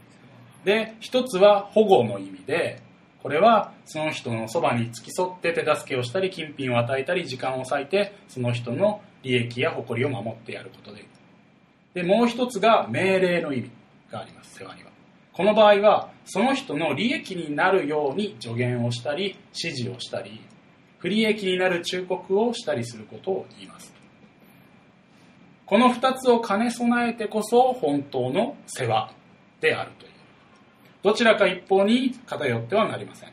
[0.63, 2.81] で一つは保護の意味で
[3.23, 11.05] これはその人のそばに付き添って手助けをしたり金品を与えたり時間を割いてその人の利益や誇りを守ってやることで。
[11.93, 13.71] でもう一つが命令の意味
[14.11, 14.59] があります。
[14.59, 14.91] 世話には。
[15.31, 20.41] この場合はその人の利益になるように助言をしたり指示をしたり
[20.99, 23.93] 不利益になる忠告をしたりすることを言います。
[25.65, 29.13] この二つを兼ね備えてこそ本当の世話
[29.61, 30.11] であるという。
[31.03, 33.29] どちらか一方に偏ってはなりません、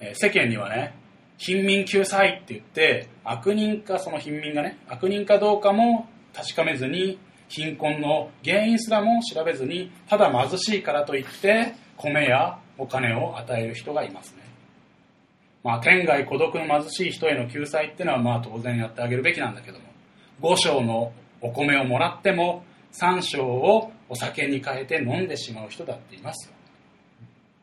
[0.00, 0.94] えー世間にはね
[1.38, 14.42] 貧民救済って言って悪人かその貧民がね悪人かどうかも確かめずに貧困の原因すらも調べずにただ貧しいからといって米やお金を与える人がいますね。
[15.64, 19.86] まあ天涯孤独の貧しい人への救済っていうのはまあ当然やってあげるべきなんだけども
[20.42, 26.54] 5升のお米をもらっても3升をお酒に変えて飲んでしまう人だっていますよ。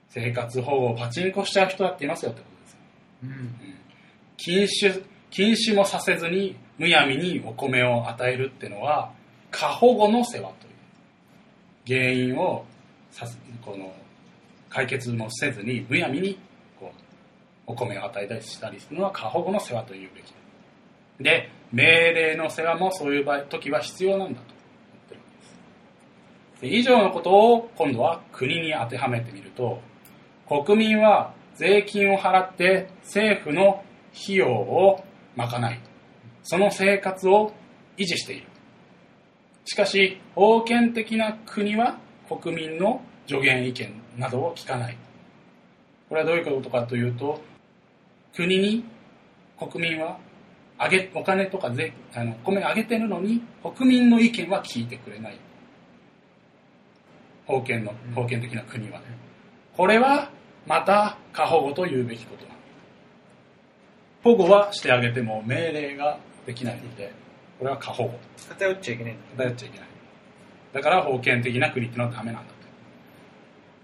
[0.09, 2.79] 生活保護をパチンコしちゃう人だっていますよってことですよ。
[3.23, 3.55] うん。
[4.37, 9.11] 禁酒禁酒もさせずにむやみにお米を与えるってのは
[9.51, 10.75] 過保護の世話という。
[11.87, 12.65] 原因を
[13.11, 13.93] さすこの
[14.69, 16.37] 解決もせずにむやみに
[16.79, 16.91] こ
[17.67, 20.33] うお米を与えたりしたりするのは過保護の世話というべき
[21.21, 25.55] で命令の世話もそういう場合時は必要なんだと言ってるわけです
[26.43, 29.79] で以上のことを今度は国に当てはめてみると
[30.47, 35.03] 国民は税金を払って政府の費用を
[35.35, 35.79] 賄い
[36.43, 37.51] その生活を
[37.97, 38.47] 維持している。
[39.65, 41.97] しかし封建的な国は
[42.29, 44.97] 国民の助言意見などを聞かない。
[46.07, 47.41] これはどういうことかというと
[48.35, 48.85] 国に
[49.57, 50.19] 国民は
[50.77, 53.41] あげお金とか税あの米あげてるのに
[53.75, 55.39] 国民の意見は聞いてくれない。
[57.47, 58.99] 封建の封建的な国は。
[58.99, 59.05] ね
[59.75, 60.31] これは
[60.65, 62.55] また過保護と言うべきことなん
[64.23, 67.11] 保護はしてあげても命令ができないので
[67.59, 68.19] これは過保護。
[68.49, 69.17] 偏っちゃいけない。
[69.37, 69.87] 偏っちゃいけない。
[70.73, 72.55] だから封建的な国っていうのはダメなんだと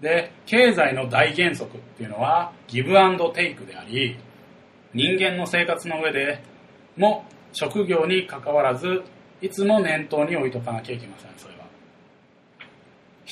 [0.02, 4.18] で経済の大原則っていうのはギブアンドテイクであり
[4.92, 6.42] 人間の生活の上で
[6.96, 9.02] も職業に関わらず
[9.40, 11.30] いつも念頭に置いとかなきゃいけません。
[11.36, 11.51] それは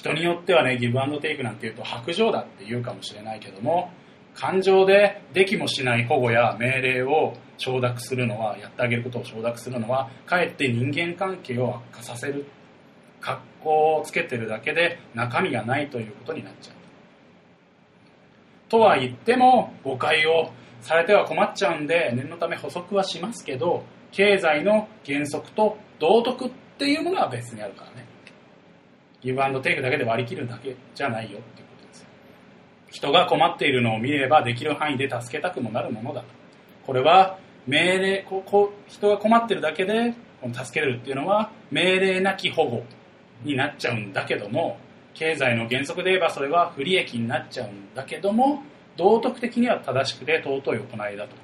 [0.01, 3.91] 人によってはねギブアンドテイクなんていうと白状だって言うかもしれないけども
[4.35, 12.47] 感情でできもしない保護や命令を承諾するのはやってあげることを承諾するのはかえって人間関係を悪化させる。
[13.21, 16.75] 格好をつけてるだけで中身がないということになっちゃう。
[18.69, 28.07] とは言っても誤解をされては困っちゃうんで念のため補足はしますけど経済の原則と道徳っていうものは別にあるからね。
[29.23, 32.07] ギブアンドテイクだけで割り切るだけじゃないよっていうことです
[32.91, 36.27] 人が困っているのを見ればできる範囲で助けたくもなるものだと。
[36.87, 40.15] これは命令ここ人が困ってるだけで
[40.53, 42.85] 助けるっていうのは命令なき保護
[43.45, 44.79] になっちゃうんだけども
[45.15, 48.63] 経済の原則で言えばそれは不利益になっちゃうんだけども
[48.97, 51.37] 道徳的には正しくて尊い行いだと。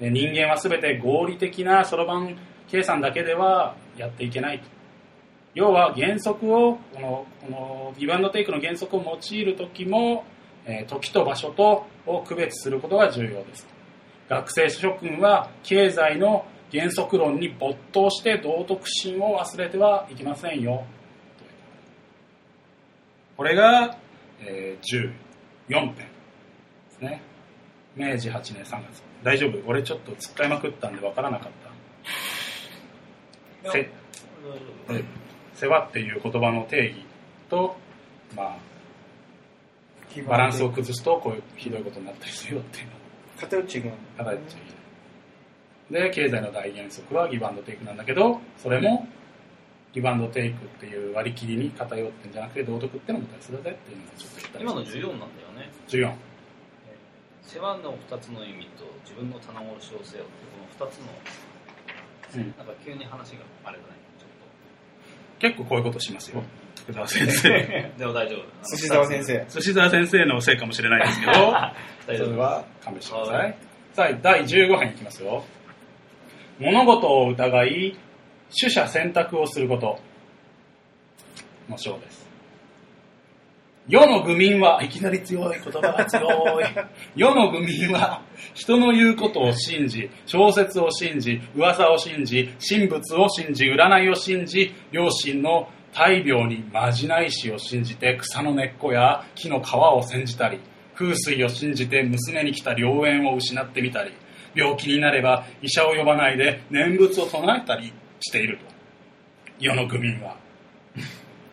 [0.00, 2.36] で人間は全て合理的なそろばん
[2.68, 4.73] 計算だけではやっていけないと。
[5.54, 10.24] 要は原則をこのこのギブアンドテイクの原則を用いる時も、
[10.66, 13.66] えー時と場所とを区別することが重要です。
[14.28, 20.84] 学生諸君は経済の原則論に没頭して道徳心を忘れてはいけませんよ。
[23.36, 23.96] これが、
[24.40, 25.10] えー
[25.68, 26.02] 14編で
[26.90, 27.22] すね。
[27.96, 29.02] 明治8年3月。
[29.22, 29.58] 大丈夫？
[29.66, 31.52] 俺ちょっと突っかいまくったんで分からなかっ
[33.64, 33.70] た。
[33.72, 33.90] せえ
[35.64, 37.04] 世話っていう言葉の定義
[37.48, 37.76] と、
[38.36, 38.56] まあ、
[40.28, 42.92] バランスを崩すとこういうひどいことになったりするよっていうの
[43.40, 43.98] 偏っちゃいけない。
[44.18, 44.60] が偏っちゃい
[45.88, 49.08] けないで経済の大原則はギブアンドテイクなんだけどそれも
[49.92, 55.70] ギブアンドテイクっていう割り切りに偏ってんじゃなくて道徳ってのも大切だぜっていうのをちょっと言ったり今のし14なんだよね。
[55.88, 56.12] 14
[57.42, 60.32] 世話の2つの意味と自分の棚卸しをせよって
[60.78, 61.04] この2つの、
[62.36, 64.03] うんなんか急に話があれだね。
[65.38, 66.42] 結構こういうことしますよ
[66.84, 67.48] 福沢先生。
[67.98, 68.38] でも大丈夫。
[68.70, 69.44] 寿司沢先生。
[69.48, 71.32] 寿司沢先生のせいかもしれないですけど
[72.06, 72.30] 大そ丈夫。
[72.32, 73.54] れは勘弁してくださはいい。
[73.94, 75.44] さあ、第15編いきますよ。
[76.58, 77.96] 物事を疑い、
[78.60, 79.98] 取捨選択をすること
[81.68, 82.23] の章です。
[83.86, 86.22] 世の愚民は、いきなり強い言葉が強
[86.58, 86.64] い。
[87.14, 88.22] 世の愚民は、
[88.54, 100.60] 人の言うことを信じ、小説を信じ、噂を信じ、神仏を信じ、占いを信じ、両親の大病にまじないしを信じて草の根っこや木の皮を煎じたり、
[100.94, 104.12] 風水を信じて娘に来た良縁を失ってみたり、
[104.54, 108.64] 病気になれば医者を呼ばないで念仏を唱えたりしていると。
[109.60, 110.36] 世の愚民は、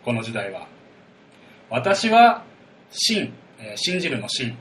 [0.06, 0.66] この時代は。
[1.72, 2.44] 私は、
[2.92, 4.58] 信、えー信じるの信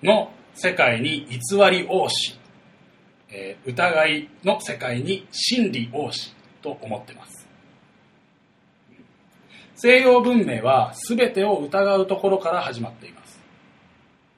[0.00, 2.38] の世界に偽り多し、
[3.30, 7.48] えー疑いの世界に真理多しと思ってます。
[9.74, 13.40] 西洋文明は全てを疑うところから始まっています。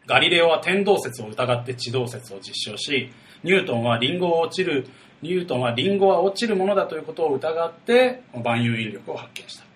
[0.06, 3.10] ガリレオは天動説を疑って地動説を実証し、
[3.42, 4.86] ニュートンはリンゴを落ちる、
[5.20, 9.73] ニュートンはリンゴは落ちるものだということを疑って、万有引力を発見した。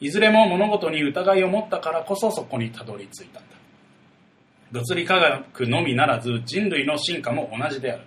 [0.00, 3.54] いずれも物事に疑いを持ったからこそそこにたどり着いたんだ。
[4.72, 8.02] 物理科学のみならず人類の進化も同じである。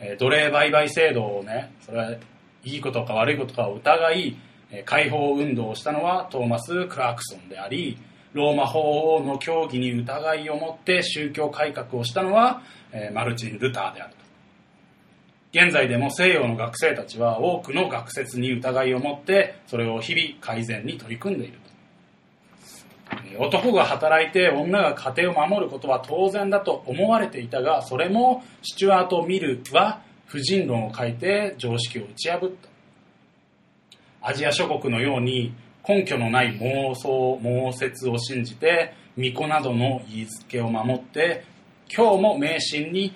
[0.00, 4.36] えー奴隷売買制度をね、それはいいことか悪いことかを疑い、
[4.70, 7.98] えー解放運動をしたのはトーマス・クラークソンであり、
[8.32, 12.62] ローマ法王の教義に疑いを持って宗教改革をしたのは、
[12.92, 14.14] えーマルチン・ルターである。
[15.52, 21.58] 現在でも西洋の学生たちは多くの学説に疑いを持ってそれを日々改善に取り組んでいる
[23.38, 32.68] 男が働いて女が家庭を守ることは当然だと思われていたがそれもスチュアート・ミルは婦人論を書いて常識を打ち破った。
[34.20, 35.54] アジア諸国のように
[35.88, 41.44] 根拠のない妄想妄説を信じて巫女などの言いつけを守って
[41.94, 43.14] 今日も迷信に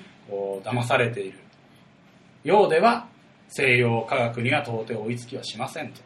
[0.64, 1.41] 騙されている。
[2.44, 3.06] ようでは
[3.48, 6.00] 西洋科学には到底追いつきはしませんと。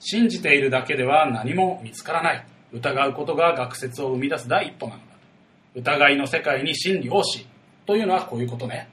[0.00, 2.46] 信じているだけでは何も見つからない。
[2.72, 5.06] 疑うことが学説を生み出す第一歩なのだ。
[5.74, 7.46] 疑いの世界に真理をし
[7.86, 8.88] というのはこういうことね。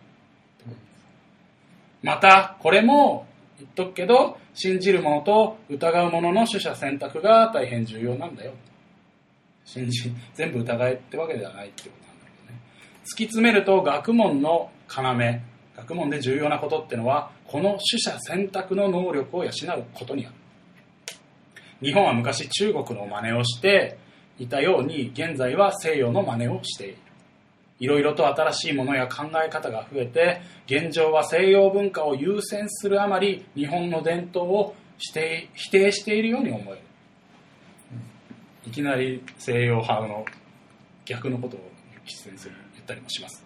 [2.01, 3.27] またこれも
[3.59, 8.53] 言っとくけど信じる者と疑う者の取捨選択が大変重要なんだよ。
[9.65, 12.59] 信じ全部疑えってわけではないってことなんだけどね。
[13.01, 15.54] 突き詰めると学問の要。
[15.77, 20.35] 学問で重要なことってのはこの取捨選択の能力を養うことにある。
[21.81, 23.97] 日本は昔中国の真似をして
[24.39, 26.97] いたように現在は西洋の真似をしている。
[27.79, 36.79] いろいろと新しいものや考え方が増えて現状は西洋文化を優先するあまり日本の伝統を否定否定しているように思える。
[38.67, 40.25] いきなり西洋派の
[41.05, 41.59] 逆のことを
[42.05, 43.44] 出演する言ったりもします。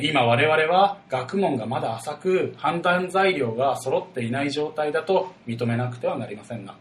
[0.00, 6.78] 今我々は学問がまだ浅く判断材料が揃っていない状態だと認めなくてはなりませんなと。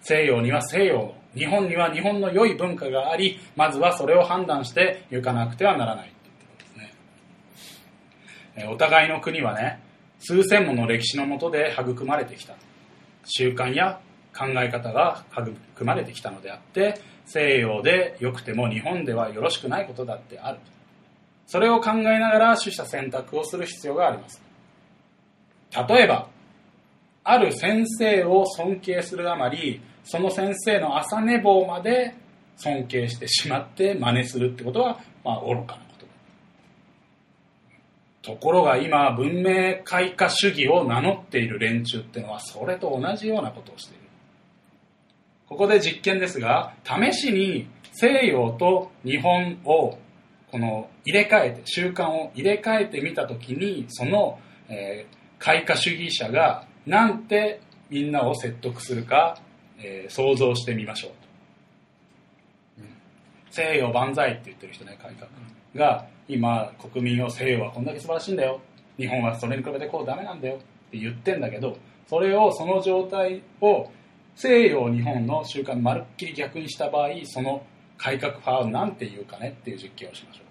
[0.00, 6.90] 西洋には西洋の日本には日本の良い文化がありまずはそれを判断して行かなくてはならないということで
[8.50, 8.68] すね。
[8.72, 9.80] お互いの国はね
[10.18, 12.54] 数千もの歴史のもとで育まれてきた
[13.24, 14.00] 習慣や
[14.36, 20.58] 考え方が育まれてきたのであって西洋で良くても日本ではよろしくないことだってある
[21.46, 24.42] それを考えながら取捨選択をする必要があります。
[25.88, 26.28] 例えば
[27.24, 32.14] ある先生を尊敬するあまりその先生の朝寝坊まで
[32.56, 35.94] 尊敬してしまって真似するってことは、まあ、愚かなこ
[38.22, 38.32] と。
[38.32, 44.04] ところが今文明開化主義を名乗っている連中ってのはそれと同じようなことをしている。
[45.48, 49.98] ここで実験ですが試しに西洋と日本を
[50.54, 54.38] この入れ替えて習慣を入れ替えてみた時にその、
[54.68, 59.36] えー開化主義者がなんてみんなを説得するか、
[59.78, 61.10] えー想像してみましょう
[62.78, 62.84] と、
[63.50, 65.28] 西洋万歳って言ってる人ね改革
[65.74, 66.06] が。
[66.28, 68.60] 今国民を西洋はこんだけ素晴らしいんだよ。
[68.96, 70.54] 日本はそれに比べてこうダメなんだよ。
[70.54, 70.58] っ
[70.92, 71.76] て言ってんだけど
[72.06, 73.90] それをその状態を
[74.36, 77.66] 西洋日本の習慣にまるっきり逆にした場合その
[77.98, 80.44] 改革派は何て言うかねっていう実験をしましょう。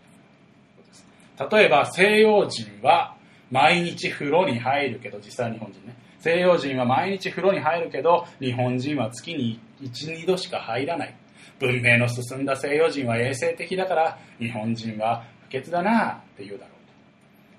[1.51, 3.15] 例えば西洋人は
[3.51, 5.95] 毎日風呂に入るけど実際日本人ね。
[6.19, 11.15] 西洋人は毎日風呂に入るけど日本人は月に12度しか入らない。
[11.59, 16.73] 文明の進んだ西洋人は衛生的だから日本人は不潔だなって言うだろう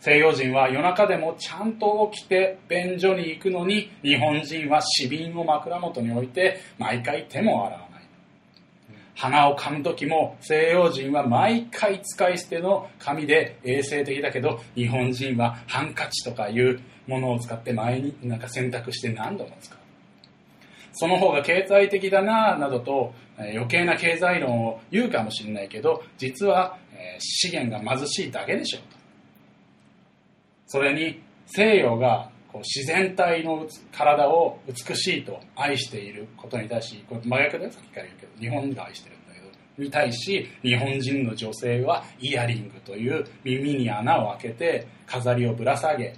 [0.01, 7.94] 西洋人は夜中でもちゃんと起きて便所に行くのに日本人は紙瓶を枕元に置いて毎回手も洗わない。
[9.25, 19.79] 鼻を噛む時も西洋人は毎回使い捨ての紙で衛生的だけど日本人はハンカチとかいうものを使って毎日なんか洗濯して何度も使う。
[20.93, 26.77] その方が経済的だななどと余計な経済論を言うかもしれないけど実は
[27.19, 28.99] 資源が貧しいだけでしょうと。
[30.67, 38.33] それに西洋がこう自然体の体を美しいと愛していることに対しこれ真逆だよさっきから言うけど。
[38.41, 39.83] 日本が愛してるんだけど。
[39.83, 46.15] に対し日本人の女性はイヤリングという耳に穴を開けて飾りをぶら下げ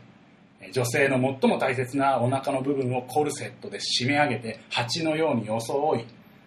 [0.71, 6.05] 女性の最も大切なお腹の部分をコルセットで締め上げて蜂のように装い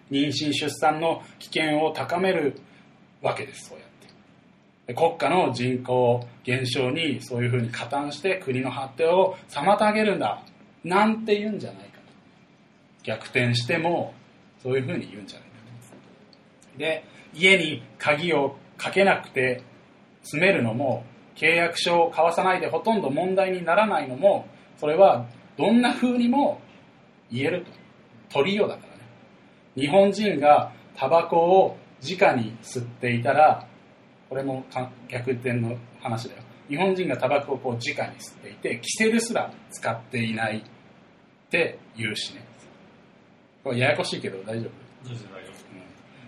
[0.08, 2.60] 妊娠出産の危険を高める
[3.22, 3.84] わけですそうや
[4.94, 10.42] 国家の人口減少にそういうふうに加担して国の発展を妨げるんだ。
[10.84, 12.02] なんて言うんじゃないかと。
[13.04, 14.14] 逆転しても
[14.62, 15.56] そういうふうに言うんじゃないか
[16.72, 16.78] と。
[16.78, 19.62] で家に鍵をかけなくて
[20.22, 21.04] 住めるのも
[21.36, 24.46] 契約書を交わさないでほとんど問題にならないのも
[24.78, 25.26] それは
[25.56, 26.60] どんな風にも
[27.30, 27.70] 言えると。
[28.30, 29.00] 取りよだからね。
[29.76, 33.66] 日本人がタバコを直に吸っていたら
[34.30, 36.42] これもか逆転の話だよ。
[36.68, 40.62] 日本人がタバコをこう直に吸っていてキセルすら使っていないっ
[41.50, 42.44] て言うしね。
[43.64, 44.68] これややこしいけど大丈
[45.04, 45.08] 夫？
[45.08, 45.50] どうぞ大丈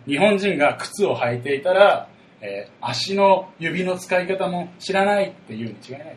[0.05, 2.09] 日本人が靴を履いていたら、
[2.41, 6.17] えー足の指の使い方も知らないっていうに違いない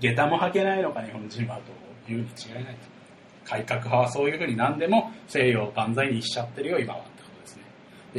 [0.00, 1.60] 下駄も履けないのか日本人は
[2.06, 2.70] というに違いないと。
[3.44, 7.04] 改革派はそういうふうに何でも西洋万歳にしちゃってるよ今は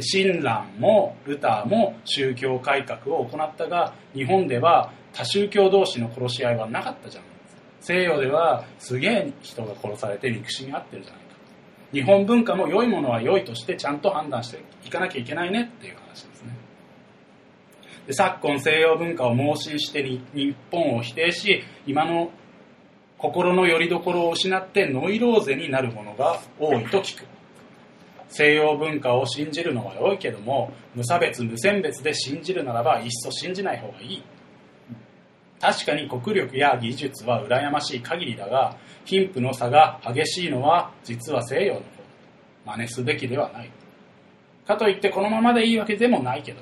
[0.02, 7.62] 親鸞もルターも宗教改革を行ったが日本では多宗教同士の殺し合いはなかったじゃないですか。
[7.80, 11.34] 西洋ではすげえ人が殺されて憎しみ合ってるじゃないか。
[11.92, 16.56] 日本文化も良いものは良いとしてちゃんと判断していかなきゃいけないねっていう話ですね。
[18.08, 22.30] で昨今西洋文化を盲信して日本を否定し今の
[23.16, 27.33] 心の拠り所を失ってノイローゼになるものが多いと聞く。
[28.36, 34.22] 西洋文化を信じるのは良いけども無差別無選別で信じるならばいっそ信じない方がいい。
[35.60, 41.86] 確かに国力や技術は羨ましい限りだが貧富の差が激しいのは実は西洋の方。
[42.66, 43.70] 真似すべきではない。
[44.66, 46.60] かといってこのままでいいわけでもないけど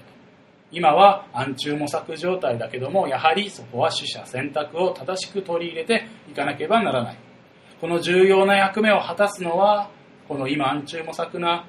[0.73, 7.17] 今は暗中模索状態だけどもやはりそこは取捨選択を正しく取り入れていかなければならない。
[7.81, 9.89] この重要な役目を果たすのは
[10.33, 11.67] この今暗中模索な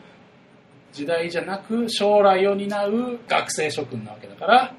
[0.93, 4.74] 時代じゃなく将来を担う学生諸君なわけだから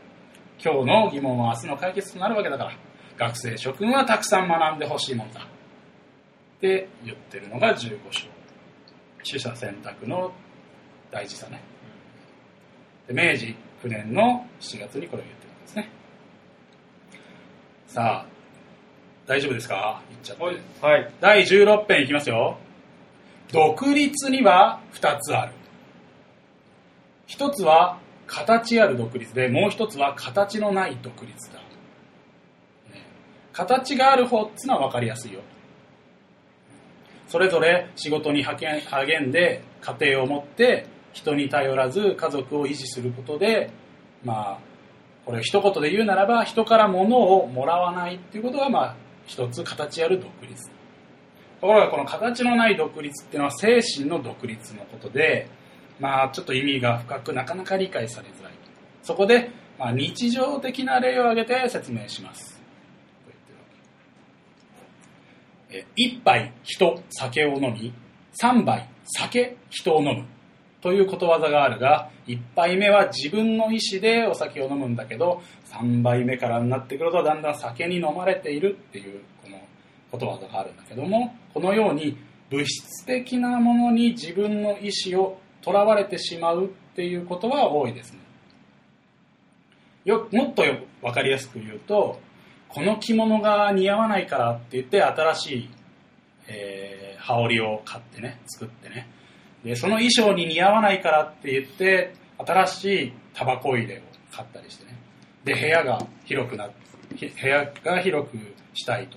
[0.64, 2.72] 今日の疑問は明日の解決となるわけだから
[3.18, 5.42] 学生諸君はたくさん学んでほしいもんだ。
[5.42, 5.44] っ
[6.62, 8.26] て言ってるのが15章。
[9.22, 10.32] 取捨選択の
[11.10, 11.60] 大事さね。
[13.06, 15.90] で明治9年の7月にこれを言ってるんですね。
[17.86, 18.26] さあ
[19.26, 20.00] 大丈夫ですか？
[20.08, 20.44] 言っちゃって、
[20.86, 21.12] はい。
[21.20, 22.56] 第16編いきますよ
[23.52, 25.52] 独立には2つある。
[27.28, 31.60] 1つは形ある独立でもう1つは形のない独立だ、
[33.52, 35.40] 形がある方っつのは分かりやすいよ。
[37.28, 43.70] それぞれ仕事に励んで家庭を持って人に頼らず家族を維持することで
[44.24, 44.58] まあ
[45.24, 50.70] これ一言で言うならば人から物をもらわないっていうことがまあ一つ形ある独立。
[51.64, 55.48] ところがこの形のない独立っていうのは精神の独立のことで
[55.98, 58.52] まあちょっと意味が深くなかなか理解されづらい。
[59.02, 59.48] そこで、
[59.78, 62.60] まあ、日常的な例を挙げて説明します。
[63.24, 63.64] と言ってるわ
[65.70, 67.94] けえ一杯人酒を飲み
[68.34, 68.86] 三杯
[69.16, 70.24] 酒人を飲む。
[70.82, 75.40] ということわざがあるが1杯目は自分の意思でお酒を飲むんだけど
[75.72, 79.22] 3杯目からになってくるとだんだん酒に飲まれているっていう
[80.14, 82.16] ことわざがあるんだけどもこのように
[82.50, 88.18] 物質的なものに自分の意思をとらわれてしまうっていうことは多いですね。
[90.04, 92.20] よもっとよ分かりやすく言うと
[92.68, 95.70] この着物が似合わないからって言って新しい、
[96.48, 99.08] えー羽織を買ってね作ってね。
[99.64, 104.98] でその衣装に似合わないからって言って新しいタバコ入れを買ったりしてね。
[105.44, 106.68] で部屋が広くな
[107.16, 108.38] ひ部屋が広く
[108.74, 109.16] したいと。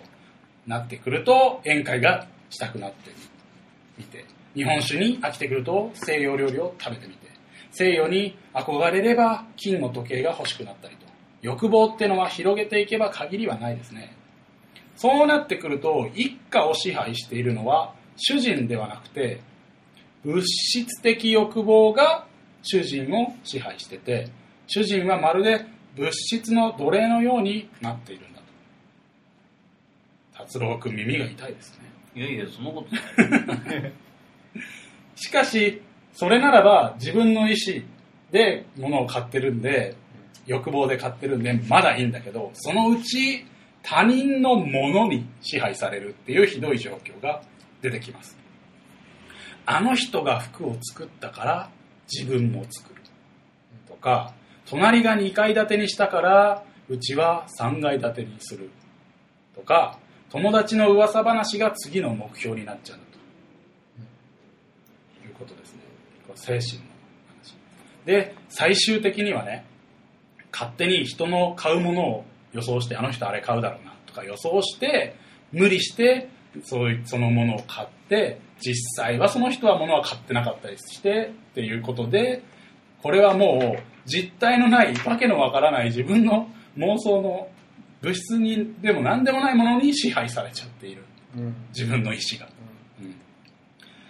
[0.67, 3.11] なってくると宴会がしたくなって
[3.97, 7.27] みて日本酒に飽きてくると西洋料理を食べてみて
[7.71, 11.05] 西洋に憧れれば金の時計が欲しくなったりと
[11.41, 14.15] 欲望ってのは広げていけば限りはないですね。
[14.95, 19.39] そうなってくると一家を支配しているのは主人ではなくて
[20.23, 22.25] 物質的欲望が
[22.63, 24.29] 主人を支配してて
[24.65, 25.65] 主人はまるで
[25.95, 28.36] 物質の奴隷のようになっているんだ。
[28.36, 28.36] と
[30.47, 31.85] 達郎君耳が痛いですね。
[32.15, 33.93] いやいや、そんなことない。
[35.15, 35.81] しかし
[36.13, 37.83] それならば自分の意思
[38.31, 39.95] で物を買ってるんで
[40.45, 43.45] 欲望で買ってるんでまだいいんだけどそのうち
[43.83, 47.41] 他人のものに支配されるっていうひどい状況が
[47.81, 48.37] 出てきます。
[49.65, 51.69] あの人が服を作ったから
[52.11, 53.01] 自分も作る。
[53.87, 54.33] とか
[54.65, 58.69] 隣が2階建てにしたからうちは3階建てにする。
[59.55, 59.99] とか
[60.29, 63.05] 友達の噂話が次の目標になっちゃうと。
[65.27, 65.79] いうことですね。
[66.35, 66.89] 精神の
[67.29, 67.55] 話。
[68.05, 69.65] で最終的にはね
[70.51, 75.15] 勝手に人の買うものを予想してあの人あれ買うだろうなとか予想して
[75.51, 76.29] 無理して
[76.63, 82.43] そういうそのものを買って実際はその人は物は買ってなかったりしてっていうことで
[83.03, 87.49] これはもう実体のないわけのわからない自分の妄想の
[88.01, 91.03] 物質にでも何でもないものに支配されちゃっている。
[91.35, 91.55] うん。
[91.69, 92.47] 自分の意志が、
[93.01, 93.15] うん。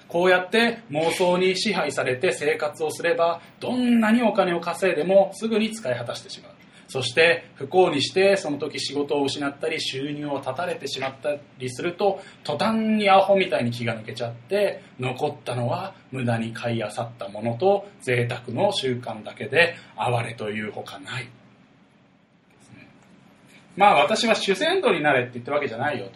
[0.07, 6.51] こうやって妄想に支配されて生活をすればどんなにお金を稼いでもすぐに使い果たしてしまう。
[6.87, 21.27] そして不幸にしてその時仕事を失ったり収入を断たれてしまったりすると途端にアホみたいに気が抜けちゃって残ったのは無駄に買い漁ったものと贅沢の習慣だけで哀れというほかない
[23.77, 26.11] まあ私は主戦度になれって言ってるわけじゃないよと。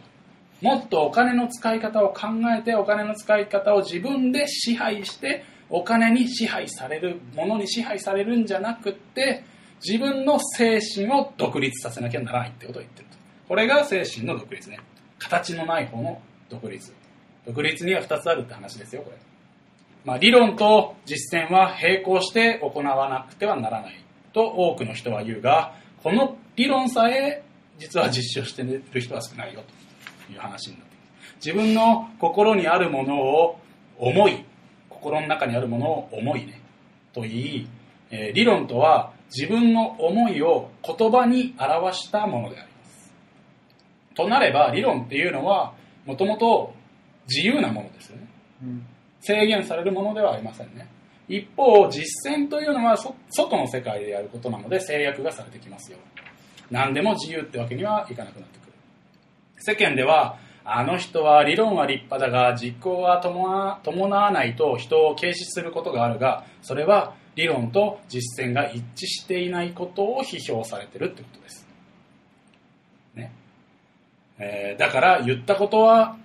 [0.62, 9.44] もっとお金の使い方を考えてお金の使い方を自分で支配してお金に支配されるものに支配されるんじゃなくって
[9.84, 13.18] 自分の精神を独立させなきゃならないってことを言ってると。
[13.48, 14.80] これが精神の独立ね。
[15.18, 16.94] 形のない方の独立。
[17.46, 19.18] 独立には2つあるって話ですよこれ。
[20.04, 24.04] まあ、理論と実践は並行して行わなくてはならない
[24.34, 27.44] と多くの人は言うがこの理論さえ
[27.82, 29.62] 実は実証している人は少ないよ
[30.28, 30.92] という話になって
[31.44, 33.60] 自分の心にあるものを
[33.98, 34.46] 思い
[34.88, 36.62] 心の中にあるものを思いね
[37.12, 37.68] と言い、
[38.12, 43.12] えー理論とは自分の思いを言葉に表したものであります。
[44.14, 45.74] となれば理論っていうのは
[46.06, 46.74] もともと
[47.30, 48.28] 自由なものですよね。
[48.64, 48.86] うん。
[49.22, 50.90] 制限されるものではありませんね。
[51.30, 55.98] 一方実践というのはそ外の世界でやることなので制約がされてきますよ
[56.72, 58.74] 何でも自由ってわけにはいかなくなってくる。
[59.58, 71.68] 世間ではあの人は理論は立派だが実行は伴わないと人を軽視することがあるがそれは理論と実践が一致していないことを批評されてるってことです、
[73.16, 73.32] ね。
[74.38, 76.18] えーだから言ったことは、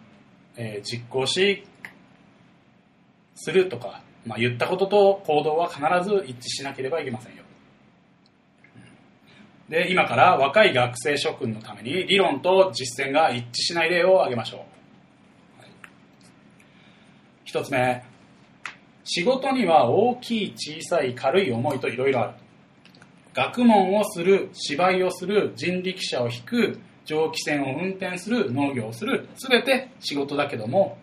[0.56, 1.64] えー実行し
[3.34, 7.45] するとか、まあ、言ったことと行動は必ず一致しなければいけませんよ。
[9.68, 15.60] で、今から若い学生諸君のために理論と実践が一致しない例を挙げましょう。
[15.60, 15.70] はい
[17.44, 18.02] 一つ目、
[19.04, 22.32] 仕事には大きい、小さい、軽い思いといろいろある。
[23.34, 30.98] 学問をする、芝居をする、人力車を引く、蒸気船を運転する、農業をする、すべて仕事だけども、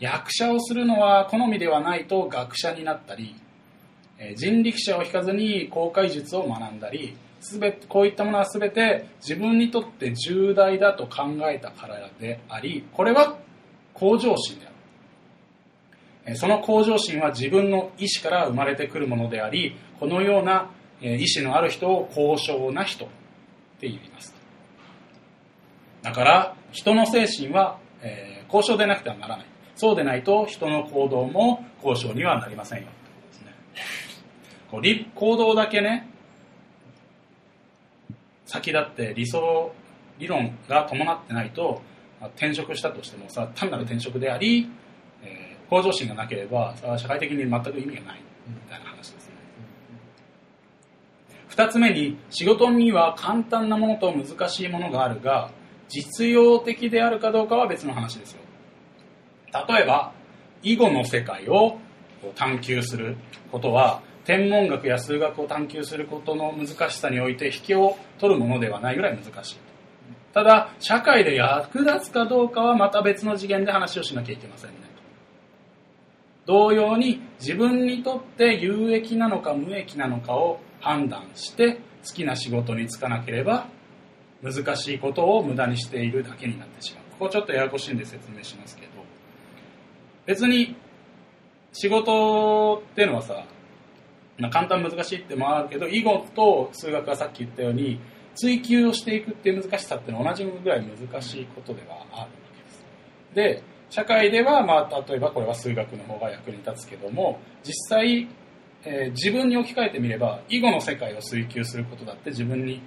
[0.00, 3.36] 役者をするのは好みではないと学者になったり、
[4.36, 13.36] 人力車を引かずに航海術を学んだりすべてこういったものは全て自分にとって重大だと考えたからでありこれは
[13.92, 16.36] 向上心である。
[16.36, 20.70] その向上心は自分の意志から生まれてくるものでありこのような
[21.02, 23.08] 意志のある人を高尚な人っ
[23.78, 24.34] て言います。
[26.00, 29.46] だから人の精神は、え高尚でなくてはならない。
[29.76, 32.88] そうでないと人の行動も高尚にはなりませんよ。
[34.70, 34.82] こう
[35.14, 36.08] 行動だけね
[38.54, 39.72] 先立って理想
[40.18, 41.82] 理論が伴ってないと
[42.20, 44.70] まあ転職したとしてもさ単なる転職であり、
[45.22, 49.32] えー向上心がなければさ社会的に全く意味がないみたいな話ですね。
[51.48, 55.50] 二つ目に仕事には簡単なものと難しいものがあるが
[55.88, 58.40] 実用的であるかどうかは別の話ですよ。
[59.68, 60.12] 例えば
[60.62, 61.78] 囲碁の世界を
[62.34, 63.16] 探求する
[63.50, 69.56] ことは天文学や数学を探求することの難しさにおいて引きを取るものではないぐらい難しい。
[70.32, 74.76] ただ社会で役立つかどうかはまた別の次元で話をしなきゃいけませんね。
[76.46, 83.68] 同様に自分にとって有益なのか無益なのかを判断して好きな仕事に就かなければ
[84.42, 87.04] 難しいことを無駄にしているだけになってしまう。
[87.12, 88.92] ここちょっとややこしいんで説明しますけど。
[90.26, 90.74] 別に
[91.72, 93.44] 仕事っていうのはさ
[94.50, 98.00] 簡単難しいってもあるけど囲碁と数学はさっき言ったように
[98.34, 102.84] 追求をしていくっていう難しさってのは同じぐらい難しいことではあるわけです。
[103.34, 108.28] で社会では、まあ、例えばこれは数学の方が役に立つけども実際、
[108.82, 112.82] えー自分に置き換えてみれば囲碁の世界を追求することだって自分に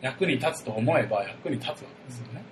[0.00, 2.42] 役に立つと思えば役に立つわけですよね、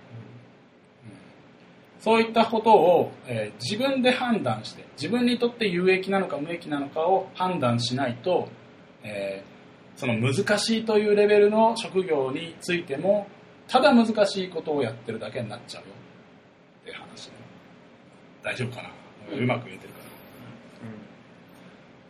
[2.00, 8.48] そういったことを、えー自分で判断して自分にとって有益なのか無益なのかを判断しないと、
[9.02, 9.56] えー
[9.96, 13.26] その難しいというレベルの職業についても
[13.66, 15.88] ただ難しいことをやってるだけになっちゃうよ。
[16.82, 17.32] っていう話ね。
[18.42, 18.90] 大丈夫かな。
[19.36, 20.00] うまく言えてるか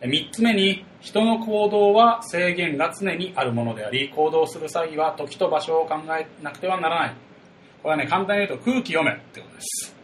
[0.01, 0.07] な。
[0.07, 7.15] 3つ目に人の行動は制限が常にあるものであり行動する際は時と場所を考えなくてはならない
[7.83, 9.95] これはね簡単に言うと空気読めってことです。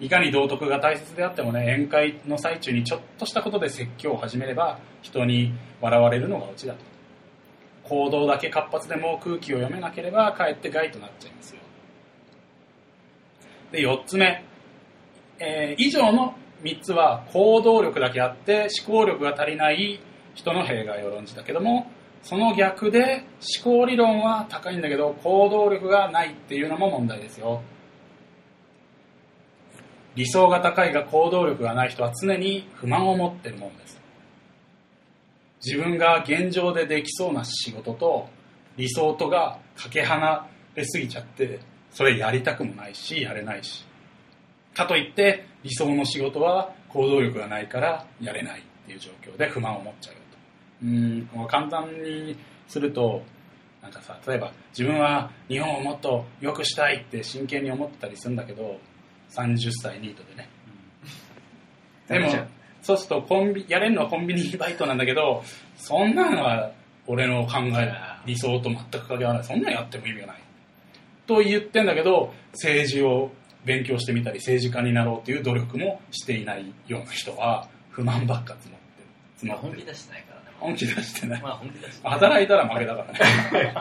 [0.00, 6.80] いかに道徳が大切であってもね宴会の最中にちょっとしたことで説教を始めれば人に笑われるのがオチだと。
[7.84, 11.60] 行動だけ活発でも空気を読めなければかえって害となっちゃいますよ。
[13.70, 14.44] で4つ目、
[15.38, 20.00] えー以上の3つは行動力だけあって思考力が足りない
[20.34, 21.90] 人の弊害を論じたけども
[22.22, 23.24] その逆で
[23.64, 27.62] 思考理論は高いんだけど行動力がないっていうのも問題ですよ。
[30.14, 34.00] 理想が高いが行動力がない人は常に不満を持ってるものです。
[35.64, 38.28] 自分が現状でできそうな仕事と
[38.76, 41.60] 理想とがかけ離れすぎちゃって
[41.90, 43.84] それやりたくもないしやれないし。
[44.74, 50.21] かといって理想の仕事は行動力がないからやれないっていう状況で不満を持っちゃう。
[50.82, 52.36] うんもう簡単に
[52.68, 53.22] すると
[53.82, 58.78] なんかさ例えば自分は日本をもっと良くしたいって真剣に思ってたりするんだけど
[59.30, 60.48] 30歳ニートでね
[62.08, 62.48] でもダメじゃん、
[62.82, 65.42] そうするとコンビ、やれるのはコンビニバイトなんだけど、
[65.76, 66.72] そんなのは
[67.06, 67.92] 俺の考え、
[68.26, 69.44] 理想と全く関係ない。
[69.44, 70.36] そんなのやっても意味がない。
[71.26, 73.30] と言ってんだけど、政治を
[73.64, 78.68] 勉強してみたり、政治家になろうっていう努力もしていないような人は、不満ばっか募って
[79.42, 79.48] る。
[79.48, 79.92] まあ本気募ってる。
[79.92, 80.31] 出してないか。
[80.62, 81.42] 本気出してない。
[81.42, 82.08] まあ本気出して。
[82.08, 83.74] 働いたら負けだからね。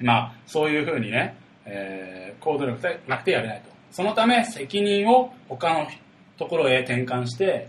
[0.00, 3.70] うんまあ、そういうふうにね、えー行動力でなくてやれないと。
[3.90, 5.88] そのため、責任を他の
[6.36, 7.68] ところへ転換して、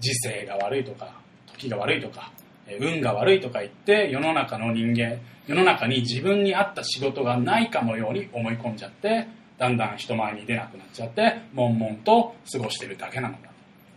[0.00, 1.14] 時勢が悪いとか、
[1.46, 2.30] 時が悪いとか、
[2.66, 9.26] えー運が悪いとか言って、世の中の人間、世の中に自分に合った仕事がないかのように思い込んじゃって、
[9.58, 13.51] だんだん人前に出なくなっちゃって、悶々と過ごしてるだけなのだ。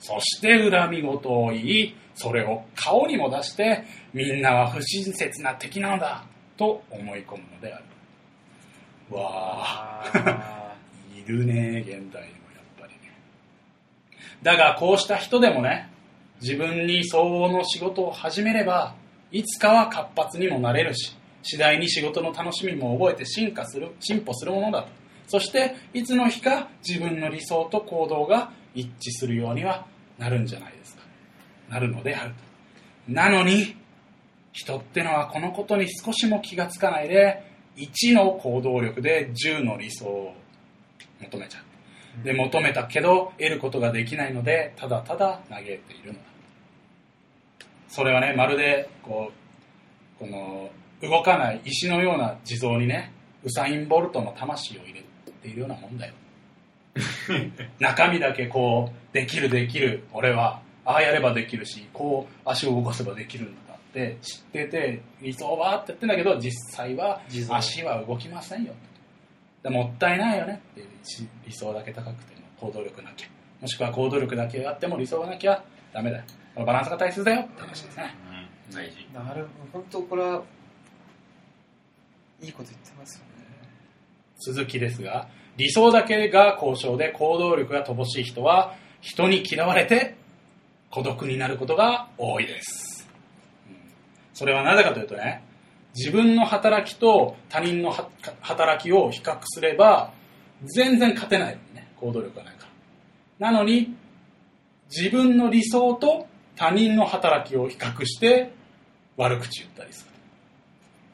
[0.06, 3.84] そして恨み事を言い、それを顔にも出して、
[4.14, 6.24] みんなは不親切な敵なのだ、
[6.58, 7.84] と思い込むのである。
[9.10, 10.76] わあ、
[11.18, 12.28] いるね、現代にもやっ
[12.80, 13.18] ぱりね。
[14.44, 15.90] だが、こうした人でもね、
[16.40, 18.94] 自分に相応の仕事を始めれば、
[19.32, 24.90] いつかは活発にもなれるし、次第に仕事の楽しみも覚えて進化する、進歩するものだと。
[25.26, 29.88] そして、いつの日か自分の理想と行動が一致するようには
[30.18, 31.04] なるんじゃないですか。
[31.70, 32.34] なるのである
[33.08, 33.12] と。
[33.12, 33.76] なのに、
[34.52, 37.44] 人ってのはこのことに少しも気がつかないで、
[37.78, 40.34] 1の行動力で10の理想を
[41.22, 41.60] 求めちゃ
[42.22, 42.24] う。
[42.24, 46.20] で、求めたけど、得ることができないので、ただただ嘆いているのだ。
[47.90, 49.32] それはね、まるで、こ
[50.18, 50.70] う、この、
[51.02, 53.12] 動かない石のような地蔵にね、
[53.44, 55.04] ウサイン・ボルトの魂を入れ
[55.44, 56.14] ているようなもんだよ。
[57.80, 68.74] 中身だけこう、できるできる、俺は、ああやればできるし、こう足を動かせばできるんだって知ってて、理想はって言ってんだけど、実際は足は動きませんよ。
[69.64, 73.28] でもったいないよねっていうし理想だけ高くても行動力なきゃ。
[73.62, 76.24] もしくは行動力だけあっても理想がなきゃダメだよ。
[76.54, 78.16] このバランスが大切だよって話ですね。
[78.70, 79.08] うん、大事。
[79.12, 80.44] ーなるほど本当これは
[82.42, 83.36] いいこと言ってますよね
[84.40, 85.28] 続きですが、
[85.58, 90.16] 理想だけが交渉で行動力が乏しい人は人に嫌われて
[90.90, 93.08] 孤独になることが多いです。
[94.34, 95.44] それはなぜかというとね、
[95.96, 97.96] 自分の働きと他人の
[98.42, 100.12] 働きを比較すれば
[100.64, 102.68] 全然勝てないね、行動力がないか
[103.40, 103.52] ら。
[103.52, 103.96] なのに、
[104.90, 108.54] 自分の理想と他人の働きを比較して
[109.18, 110.06] 悪口言ったりす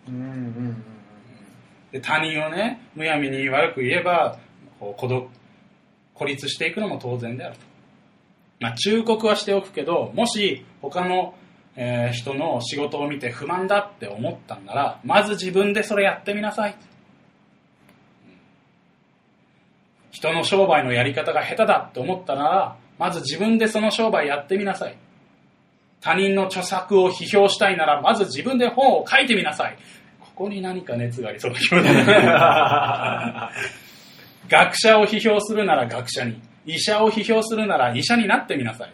[0.08, 0.14] る。
[0.14, 1.01] うんうんうん
[1.92, 4.38] で他人をねむやみに悪く言えば
[4.80, 5.30] こう孤独
[6.14, 7.62] 孤立していくのも当然であると、
[8.60, 11.34] まあ、忠告はしておくけどもし他の、
[11.76, 16.76] えー人の仕事を見て不満だって思ったんならまず自分でそれやってみなさい。
[20.12, 24.98] 人の商売のやり方が下手だって思ったならまず自分でその商売やってみなさい。
[26.02, 29.78] 他人の著作を批評したいならまず自分で本を書いてみなさい。
[30.42, 31.86] ここに何か熱がありそうな気がする
[34.50, 36.42] 学者を批評するなら学者に。
[36.66, 38.94] 医者を批評するなら医者になってみなさい。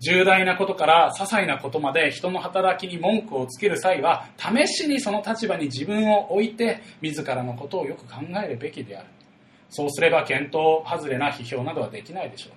[0.00, 9.08] 重大なことから些細なことまで人の働きに文句をつける際は試しにその立場に自分を置いて自らのことをよく考えるべきである。
[9.68, 12.50] そうすれば見当外れな批評などはできないでしょう。
[12.52, 12.56] と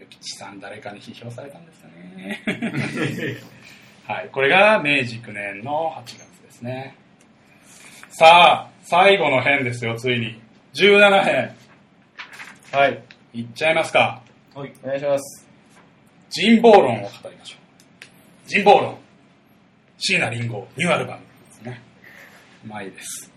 [0.00, 3.40] ゆきちさん誰かに批評されたんですよね。
[4.06, 4.28] はい。
[4.30, 6.31] これが明治9年の8月
[6.62, 6.96] ですね
[8.10, 10.40] さあ最後の編ですよついに
[10.74, 11.50] 17編
[12.72, 13.02] はい
[13.34, 14.22] いっちゃいますか
[14.54, 14.72] はい。
[14.82, 15.46] お願いします
[16.30, 18.48] 人望論を語りましょう。
[18.48, 18.96] 人望論。
[19.98, 21.82] 椎名林檎、ニューアルバムですね。
[22.64, 23.30] うまいです。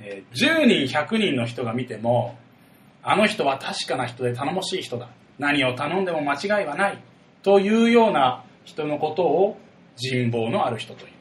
[0.00, 2.38] えー10人、100人の人が見ても、
[3.02, 5.08] あの人は確かな人で頼もしい人だ。
[5.40, 6.98] 何を頼んでも間違いはない。
[7.42, 9.58] というような人のことを
[9.96, 11.11] 人望のある人と言い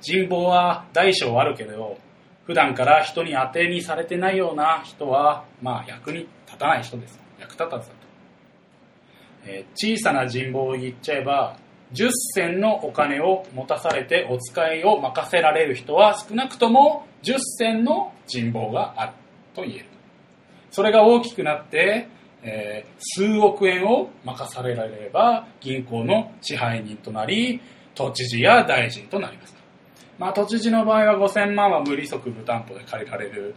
[0.00, 1.98] 人望は大小あるけれど、
[2.44, 7.20] 普段から人に当てにされてないような人は、まあ役に立たない人です。
[7.38, 8.00] 役立たずだと。
[9.46, 11.56] えー小さな人望を言っちゃえば
[11.92, 19.12] 10銭のお金を持たされてお使いを任せられる人は少なくとも10銭の人望がある
[19.54, 19.86] と言える
[20.70, 22.08] それが大きくなって、
[22.42, 27.60] えー数億円を任されられれば銀行の支配人となり
[27.94, 29.59] 都知事や大臣となります
[30.20, 33.54] まあ都知事の場合は5000万は無利息無担保で借りられる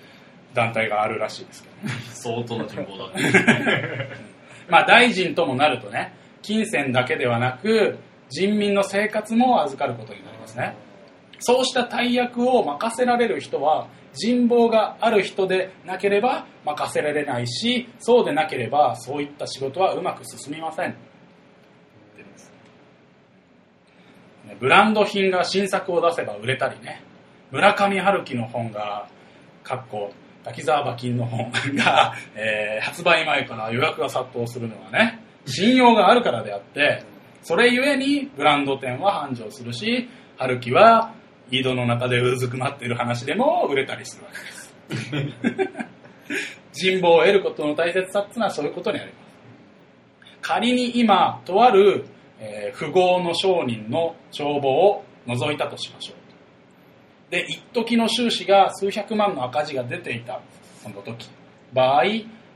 [0.54, 4.10] 団体があるらしいですけどね相当な人望だね。
[4.70, 8.00] まあ大臣ともなるとね、金銭だけではなく、
[8.30, 10.74] 人民の生活も預かることになりますね。
[11.40, 20.96] そうした大役を任せられる人は人望がある人でなければ任せられないしそうでなければそういった仕事はうまく進みません
[24.60, 27.02] ブランド品が新作を出せば売れたりね。
[27.52, 29.08] 村上春樹の本が
[29.64, 30.12] かっこ
[30.44, 37.04] 滝沢馬琴の本が、 えー発売前から予約が殺到するのはね信用があるからであって
[37.42, 41.14] それゆえにブランド店は繁盛するし春樹は
[41.50, 45.84] 井戸の中でうずくまっている話でも売れたりするわけです。
[46.74, 49.24] 人望を得ることの大切さっていうのはそういうことにあります。
[50.42, 52.06] 仮に今とある、
[52.44, 57.32] えー富豪の商人の帳簿を除いたとしましょう。
[57.32, 60.42] で一時の収支が数百万の赤字が出ていた
[60.82, 61.30] その時。
[61.74, 62.04] 場合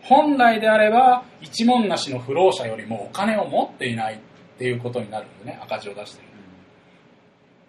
[0.03, 4.19] 本来であれば一文なしの不老者よりもお金を持っていないっ
[4.59, 5.59] ていうことになるんでね。
[5.63, 6.27] 赤字を出している。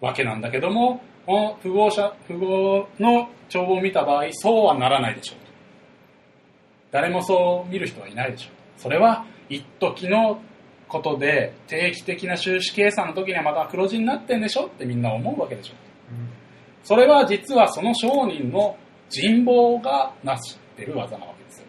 [0.01, 5.37] わけなんだけどもこの富豪者富豪の帳簿を見た場合そうはならないでしょう
[6.91, 10.41] 誰もそう見る人はいないでしょうそれは一時の
[10.89, 15.73] ことで定期的な収支計算の時にはまた黒字になってんでしょってみんな思うわけでしょ。
[16.83, 18.75] それは実はその商人の
[19.09, 21.65] 人望がなしてる技なわけですよ。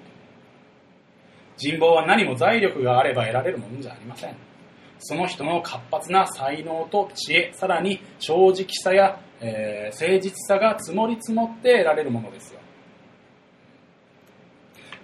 [1.59, 4.35] 人望は何も財力があれば得られるものじゃありません。
[4.99, 12.61] その人の活発な才能と知恵さらに正直さや、えー誠実さが積もり積もって得られるものですよ。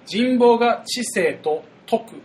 [0.07, 2.17] 人望が知性と徳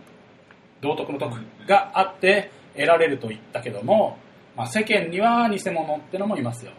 [0.82, 4.18] 道徳の徳があって得られると言ったけども、
[4.56, 6.72] まあ、世間には偽物ってのもいますよ。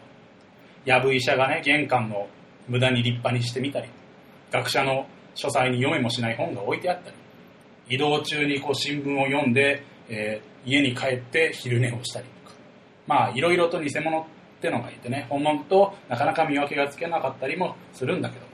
[0.86, 2.28] やぶ医者がね玄関の
[2.68, 3.89] 無駄に立派にしてみたり
[4.51, 7.16] 学者の書斎に読めもしない本が置いてあったり
[7.89, 12.56] 移動中にこう新聞を読んで、えー家に帰って昼寝をしたりとか
[13.06, 14.26] まあいろいろと偽物っ
[14.62, 18.45] てのがいてね本物となかなか見分けがつけなかったりもするんだけど、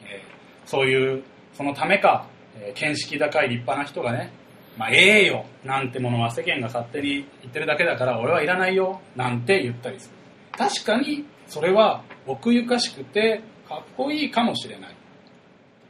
[0.00, 2.26] えーそういうそのためか、
[2.56, 4.32] えー見識高い立派な人がね
[4.76, 5.46] まあ、ええよ。
[5.64, 9.00] なんてものは世間が勝手に言ってるだけだから俺はいらないよ。
[9.16, 10.14] なんて言ったりする。
[10.56, 14.96] 確かにそれは奥ゆかしくてかっこいいかもしれない。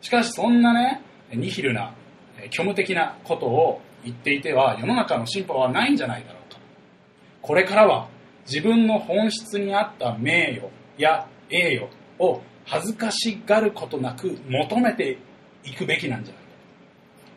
[0.01, 1.95] しかしそんなねニヒルな
[2.51, 6.61] 虚無的なことを言っていては世の中の進歩はないんじゃないだろうか
[7.41, 8.09] これからは
[8.47, 10.69] 自分の本質に合った名誉
[10.99, 15.19] や栄誉を恥ずかしがることなく求めて
[15.65, 16.44] いくべきなんじゃない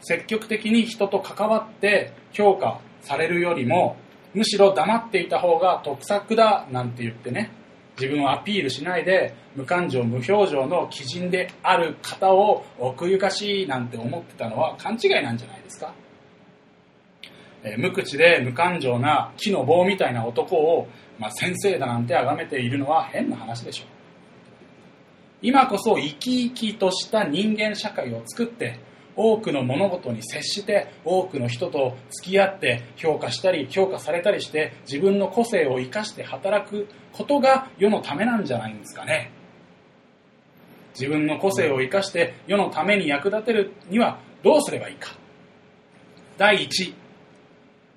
[0.02, 3.98] 積極的に人と関わって評価されるよりも
[4.34, 7.52] むしろ黙っていた方が得策だなんて言ってね
[8.00, 15.94] 自分をアピールしないで無感情無表情の鬼人である方を奥ゆかしいなんて思ってたのは勘違いなんじゃないですか、
[17.64, 20.88] えー無口で無感情な木の棒みたいな男を、
[21.18, 23.86] まあ、先生だなんて崇めているのは変な話でしょ。
[23.86, 23.88] う
[25.42, 28.80] 今こそ生き生きとした人間社会を作って
[29.18, 39.32] 多くの物事に接して多くの人と付き合って評価したり評価されたりして自分の個性を生かして働くことが世のためなんじゃないんですかね。
[40.94, 45.10] 自分の個性を生かして世のために役立てるにはどうすればいいか。
[46.38, 46.94] 第一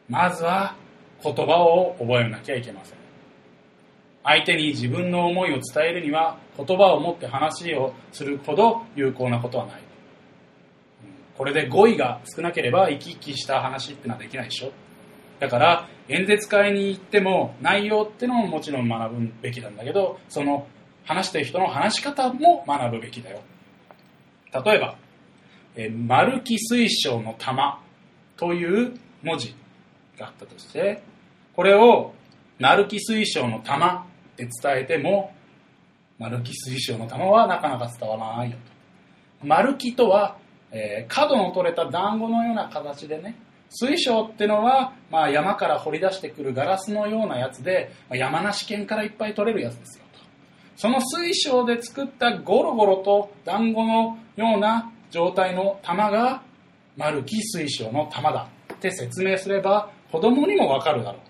[0.09, 0.75] まずは
[1.23, 2.99] 言葉を覚えなきゃいけません。
[4.25, 9.90] 相手に自分の思いを伝えるには言葉を持って話をするほど有効なことはない。
[11.41, 14.73] これで語彙が少なければ生き生きした話ってのはできないでしょ。
[15.39, 20.67] だから演説会に行っても内容ってのももちろん学ぶべきなんだけどその
[21.07, 23.41] 話してる人の話し方も学ぶべきだよ。
[24.53, 24.97] 例えば
[25.77, 27.81] 「えー丸木水晶の玉」
[28.37, 29.55] という文字
[30.19, 31.01] があったとして
[31.57, 32.13] これを
[32.61, 35.33] 「鳴木水晶の玉」って伝えても
[36.19, 38.59] 丸木水晶の玉はなかなか伝わらないよ
[39.41, 39.47] と。
[39.47, 40.37] 丸木とは、
[40.73, 43.37] えー角の取れた団子のような形でね
[43.71, 50.21] 水晶ってのは、まあ、山から掘り出してくるガラスのようなやつで、まあ山梨県からいっぱい取れるやつですよと。
[50.77, 56.43] その水晶で作ったゴロゴロと団子のような状態の玉が
[56.97, 61.21] 丸木水晶の玉だって説明すれば子供にもわかるだろう。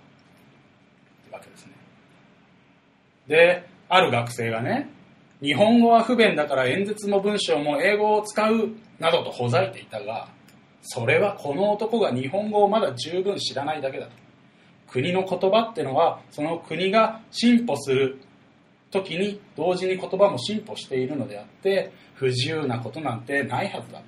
[1.26, 1.72] ってわけですね。
[3.28, 4.88] である学生がね
[5.42, 8.70] 日本語は不便だから演説も文章も英語を使う
[9.00, 10.28] などとほざいていたが
[10.82, 14.12] それはこの男が日本語をまだ十分知らないだけだと。
[14.90, 18.20] 国の言葉ってのはその国が進歩する
[18.90, 24.02] 時に同時に言葉も進歩しているのであって不自由なことなんてないはずだ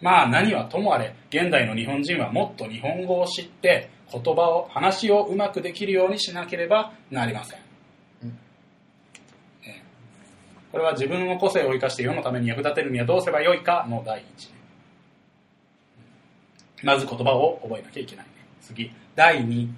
[0.00, 7.58] まあ何はともあれ現代の日本人はもっと日本語を知って言葉を話をうまくできるようにしなければなりません、
[8.22, 8.38] うん
[9.64, 9.82] ええ
[10.70, 14.50] これは自分の個性を生かして世のために役立てるにはどうすればよいかの第一
[16.82, 18.26] まず言葉を覚えなきゃいけない
[18.60, 18.92] 次。
[19.16, 19.68] 第二。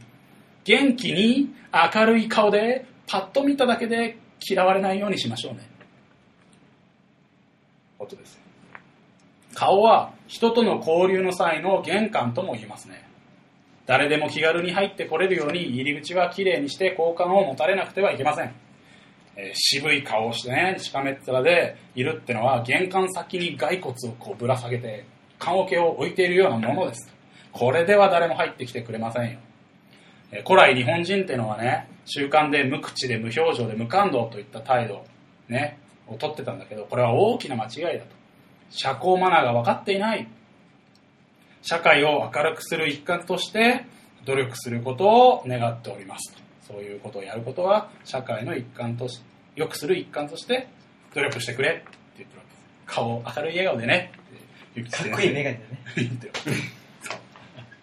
[0.65, 1.55] 元気に
[1.95, 5.69] 明るい顔でパッと見ただけで嫌われないようにしましょうね。
[7.99, 8.41] ことです
[9.55, 13.07] 顔は人との交流の際の玄関とも言いますね。
[13.87, 18.53] 誰でも気軽に入ってこれるように入り口はきれいにして好感を持たれなくてはいけません、
[19.37, 25.05] えー渋い顔をしてねしかめっ面でいるってのは玄関先に骸骨をこうぶら下げて
[25.39, 27.13] 棺桶を置いているようなものです。
[27.53, 29.39] これでは誰も入ってきてくれませんよ。
[30.33, 35.05] えー古来日本人ってのはね習慣で無口で無表情で無感動といった態度、
[35.49, 38.21] ね、をとってたんだけどこれは大きな間違いだと。
[38.71, 40.29] 社交マナーが分かっていない。
[41.63, 43.85] 社会を明るくする一環として
[44.25, 46.50] 努力することを願っておりますと。
[46.71, 49.21] そういうことをやることは社会の一環とし
[49.57, 50.69] 良くする一環として
[51.15, 52.55] 努力してくれって言ってるわけ。
[52.55, 54.13] です顔明るい笑顔でね。
[54.91, 55.83] かっこいいメガネだね。
[55.97, 56.33] 言ってる
[57.03, 57.15] そ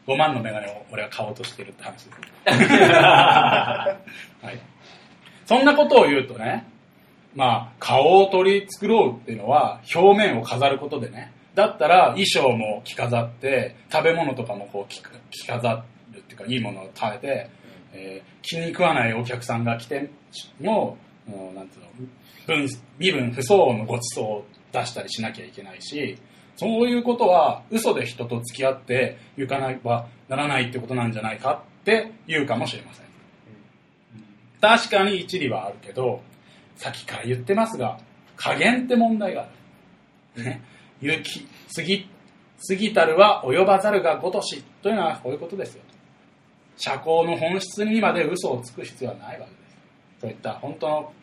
[0.07, 0.13] う。
[0.13, 2.17] 5万のメガネを俺は買おうとしてるって話です、
[2.55, 3.97] は
[4.43, 4.57] い、
[5.45, 6.65] そんなことを言うとね
[7.35, 11.33] まあ顔を取り繕うっていうのは表面を飾ることでね。
[11.55, 15.83] だったら衣装も着飾って食べ物とかもこう着着飾
[16.13, 17.49] るっていうかいいものを食べて、
[17.97, 20.09] えー気に食わないお客さんが来て
[20.61, 21.87] ももうなんつうの
[22.47, 22.67] 分
[22.97, 26.17] 身分不相応のごちそうを出したりしなきゃいけないし
[26.55, 33.07] そういうことは嘘で人と付き合って行かなばならないってことなんじゃないかって言うかもしれません。
[34.59, 36.21] 確かに一理はあるけど
[36.75, 37.99] さっきから言ってますが
[38.35, 39.47] 加減って問題があ
[40.37, 40.63] る、ね、
[40.99, 41.45] 雪
[41.75, 42.09] 過ぎ
[42.67, 45.83] 過ぎたるは及ばざるがごとしというのはこういうことですよ。
[46.78, 49.78] 社交の本質にまで嘘をつく必要はないわけです。
[50.21, 51.13] そういった本当の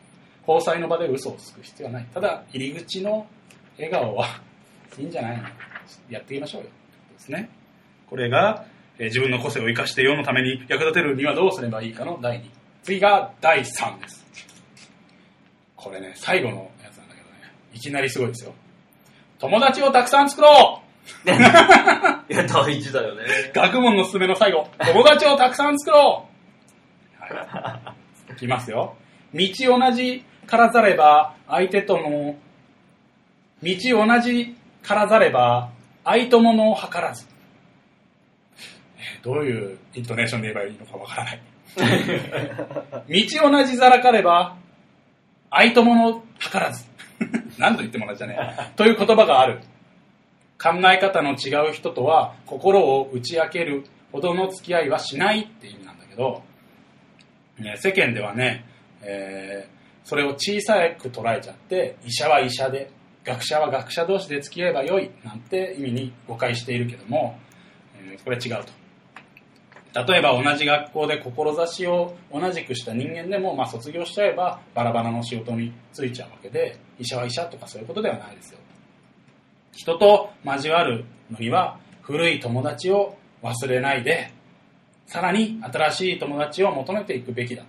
[0.46, 2.06] 交際の場で嘘をつく必要はない。
[2.12, 3.26] ただ入り口の
[3.78, 4.26] 笑顔は
[4.98, 5.44] いいんじゃないの
[6.10, 6.68] やっていきましょうよ。
[7.12, 7.48] ですね。
[8.10, 8.66] これが、
[8.98, 12.44] え自分の個性を生かして世のために役立てるにはどうすればいいかの第2
[12.82, 14.24] 次が第3です。
[15.76, 17.52] これね最後のやつなんだけどね。
[17.72, 18.52] いきなりすごいですよ。
[19.38, 20.83] 友達をたくさん作ろう。
[21.26, 21.28] い
[22.34, 23.22] や、大事だよね。
[23.54, 24.68] 学問のすすめの最後。
[24.78, 26.26] 友達をたくさん作ろ
[27.30, 27.80] う、は
[28.30, 28.96] い、いきますよ。
[29.34, 32.36] 道同じからざれば相手との
[33.62, 35.70] 道同じからざれば
[36.04, 37.26] 相友のを図らず。
[38.98, 41.40] えーどういうイントネーションで言えばいいのかわからない。
[43.08, 44.56] 道同じざらかれば
[45.50, 46.84] 相友の図らず。
[47.58, 48.72] 何度言ってもらっちゃねえ。
[48.76, 49.60] という言葉がある
[50.58, 56.42] 考え方の違う人とは心を打ち明けるほどの付き合いはしないって意味なんだけど、
[57.58, 58.64] ね、世間ではね、
[59.02, 59.74] えー
[60.04, 62.90] それを小さく捉えちゃって医者は医者で
[63.24, 67.38] 学者は学者同士で付き合えばよいなんて意味に誤解しているけども、
[67.96, 68.84] えーこれ違うと。
[70.06, 78.58] 例えば同じ学校で志を同じくした人間でも、まあ、卒業しちゃえばバラバラの仕事に就いちゃうわけで医者は医者とかそういうことではないですよ。
[79.76, 84.32] 人と交わるのには古い友達を忘れないで
[85.06, 87.64] さらに新しい友達を求めていくべきだ。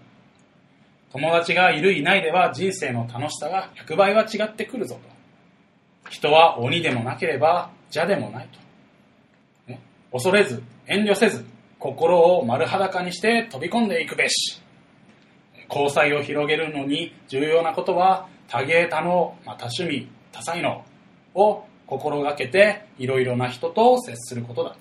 [1.11, 4.95] 友達がいるいないでは人生の楽しさが100倍は違ってくるぞ
[6.03, 6.09] と。
[6.09, 8.49] 人は鬼でもなければ邪でもない
[9.67, 9.81] と、ね、
[10.11, 11.45] 恐れず遠慮せず
[11.79, 14.61] 心を丸裸にして飛び込んでいくべし。
[15.69, 20.85] 交際を広げるのに重要なことは多芸多能、まあ、多趣味多才能
[21.33, 24.75] を心がけていろいろな人と接することだ。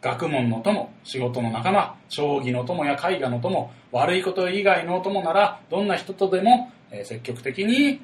[0.00, 6.72] 学問の友仕事の仲間将棋の友や絵画の友悪いこと以外の友ならどんな人とでも
[7.04, 8.00] 積極的に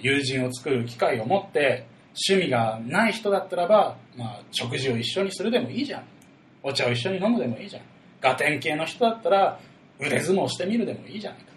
[0.00, 1.86] 友人を作る機会を持って
[2.28, 6.04] 趣味がない人だったらば、まあ、食事を一緒にするでもいいじゃん。
[6.62, 7.82] お茶を一緒に飲むでもいいじゃん。
[8.20, 9.58] ガテン系の人だったら
[9.98, 11.52] 腕相撲してみるでもいいじゃないか。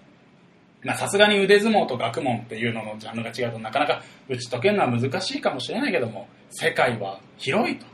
[0.93, 7.85] さすがに腕相撲と学問っていうののジャンルが違うとなかなか打ち解けるのは難しいかもしれないけども世界は広いと。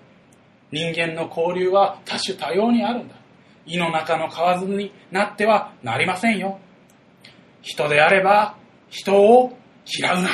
[0.72, 3.16] 人間の交流は多種多様にあるんだ。
[3.66, 6.60] 胃の中の蛙になってはなりませんよ。
[7.62, 8.56] 人であれば
[8.90, 10.30] 人を嫌うな。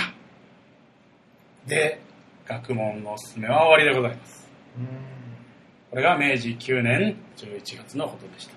[1.68, 2.02] で
[2.46, 4.50] 学問のおすすめは終わりでございます。
[4.78, 4.88] うん。
[5.90, 8.57] これが明治9年11月のことでした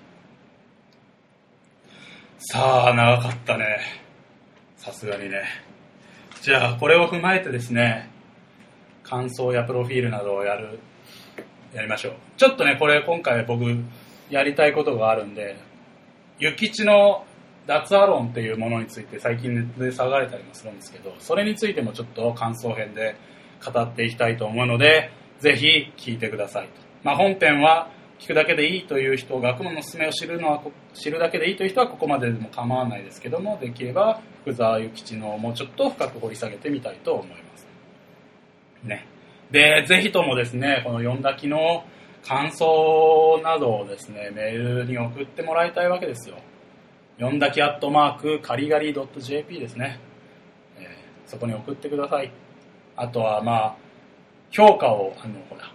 [2.43, 3.77] さあ長かったね。
[4.75, 5.43] さすがにね。
[6.41, 8.09] じゃあこれを踏まえてですね
[9.03, 10.79] 感想やプロフィールなどをやる
[11.71, 12.13] やりましょう。
[12.37, 13.63] ちょっとねこれ今回僕
[14.31, 15.55] やりたいことがあるんで、
[16.39, 17.25] 諭吉の
[17.67, 23.15] 脱アロンっていうものについて最近ネットで騒がれたりもするんですけど、それについてもちょっと感想編で
[23.63, 25.11] 語っていきたいと思うので、
[25.41, 26.71] ぜひ聞いてくださいと。
[27.03, 27.91] まあ、本編は
[28.21, 30.61] 聞くだけでいいという人、学問の勧めを知るのは
[30.93, 37.67] 知るだけでいいという人はここまででも構わないですけども、できれば福沢諭吉のもうちょっと深く掘り下げてみたいと思います。
[38.83, 39.07] ね。
[39.49, 41.83] で、ぜひともですね、この読んだ気の
[42.23, 46.37] 感想などをですね、メールに送ってもらいたいわけですよ。
[47.17, 49.99] 読んだきアットマークカリガリ .jp ですね、
[50.79, 52.31] えーそこに送ってください。
[52.95, 53.75] あとはまあ、
[54.51, 55.71] 評価を、あの、ほら、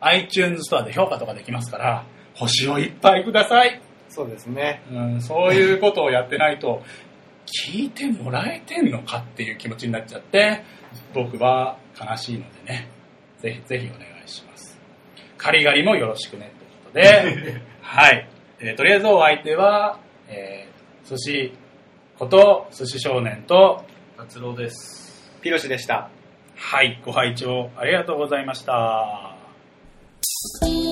[0.00, 3.80] iTunes ストアで評価とかできますから、星をいっぱいください。
[4.08, 4.82] そうですね。
[4.90, 6.82] うん、そういうことをやってないと、
[7.46, 10.64] 聞いてもらえてんのかっていう気持ちになっちゃって、
[11.14, 12.88] 僕は悲しいのでね、
[13.38, 14.78] ぜひぜひお願いします。
[15.36, 16.52] カリガリもよろしくね
[16.92, 18.28] ということで、 はい。
[18.58, 21.52] えーとりあえずお相手は、えー、寿司
[22.18, 23.84] こと寿司少年と、
[24.16, 25.30] 達郎です。
[25.42, 26.08] ピロシでした。
[26.56, 29.35] はい、ご拝聴ありがとうございました。
[30.22, 30.85] Thank you.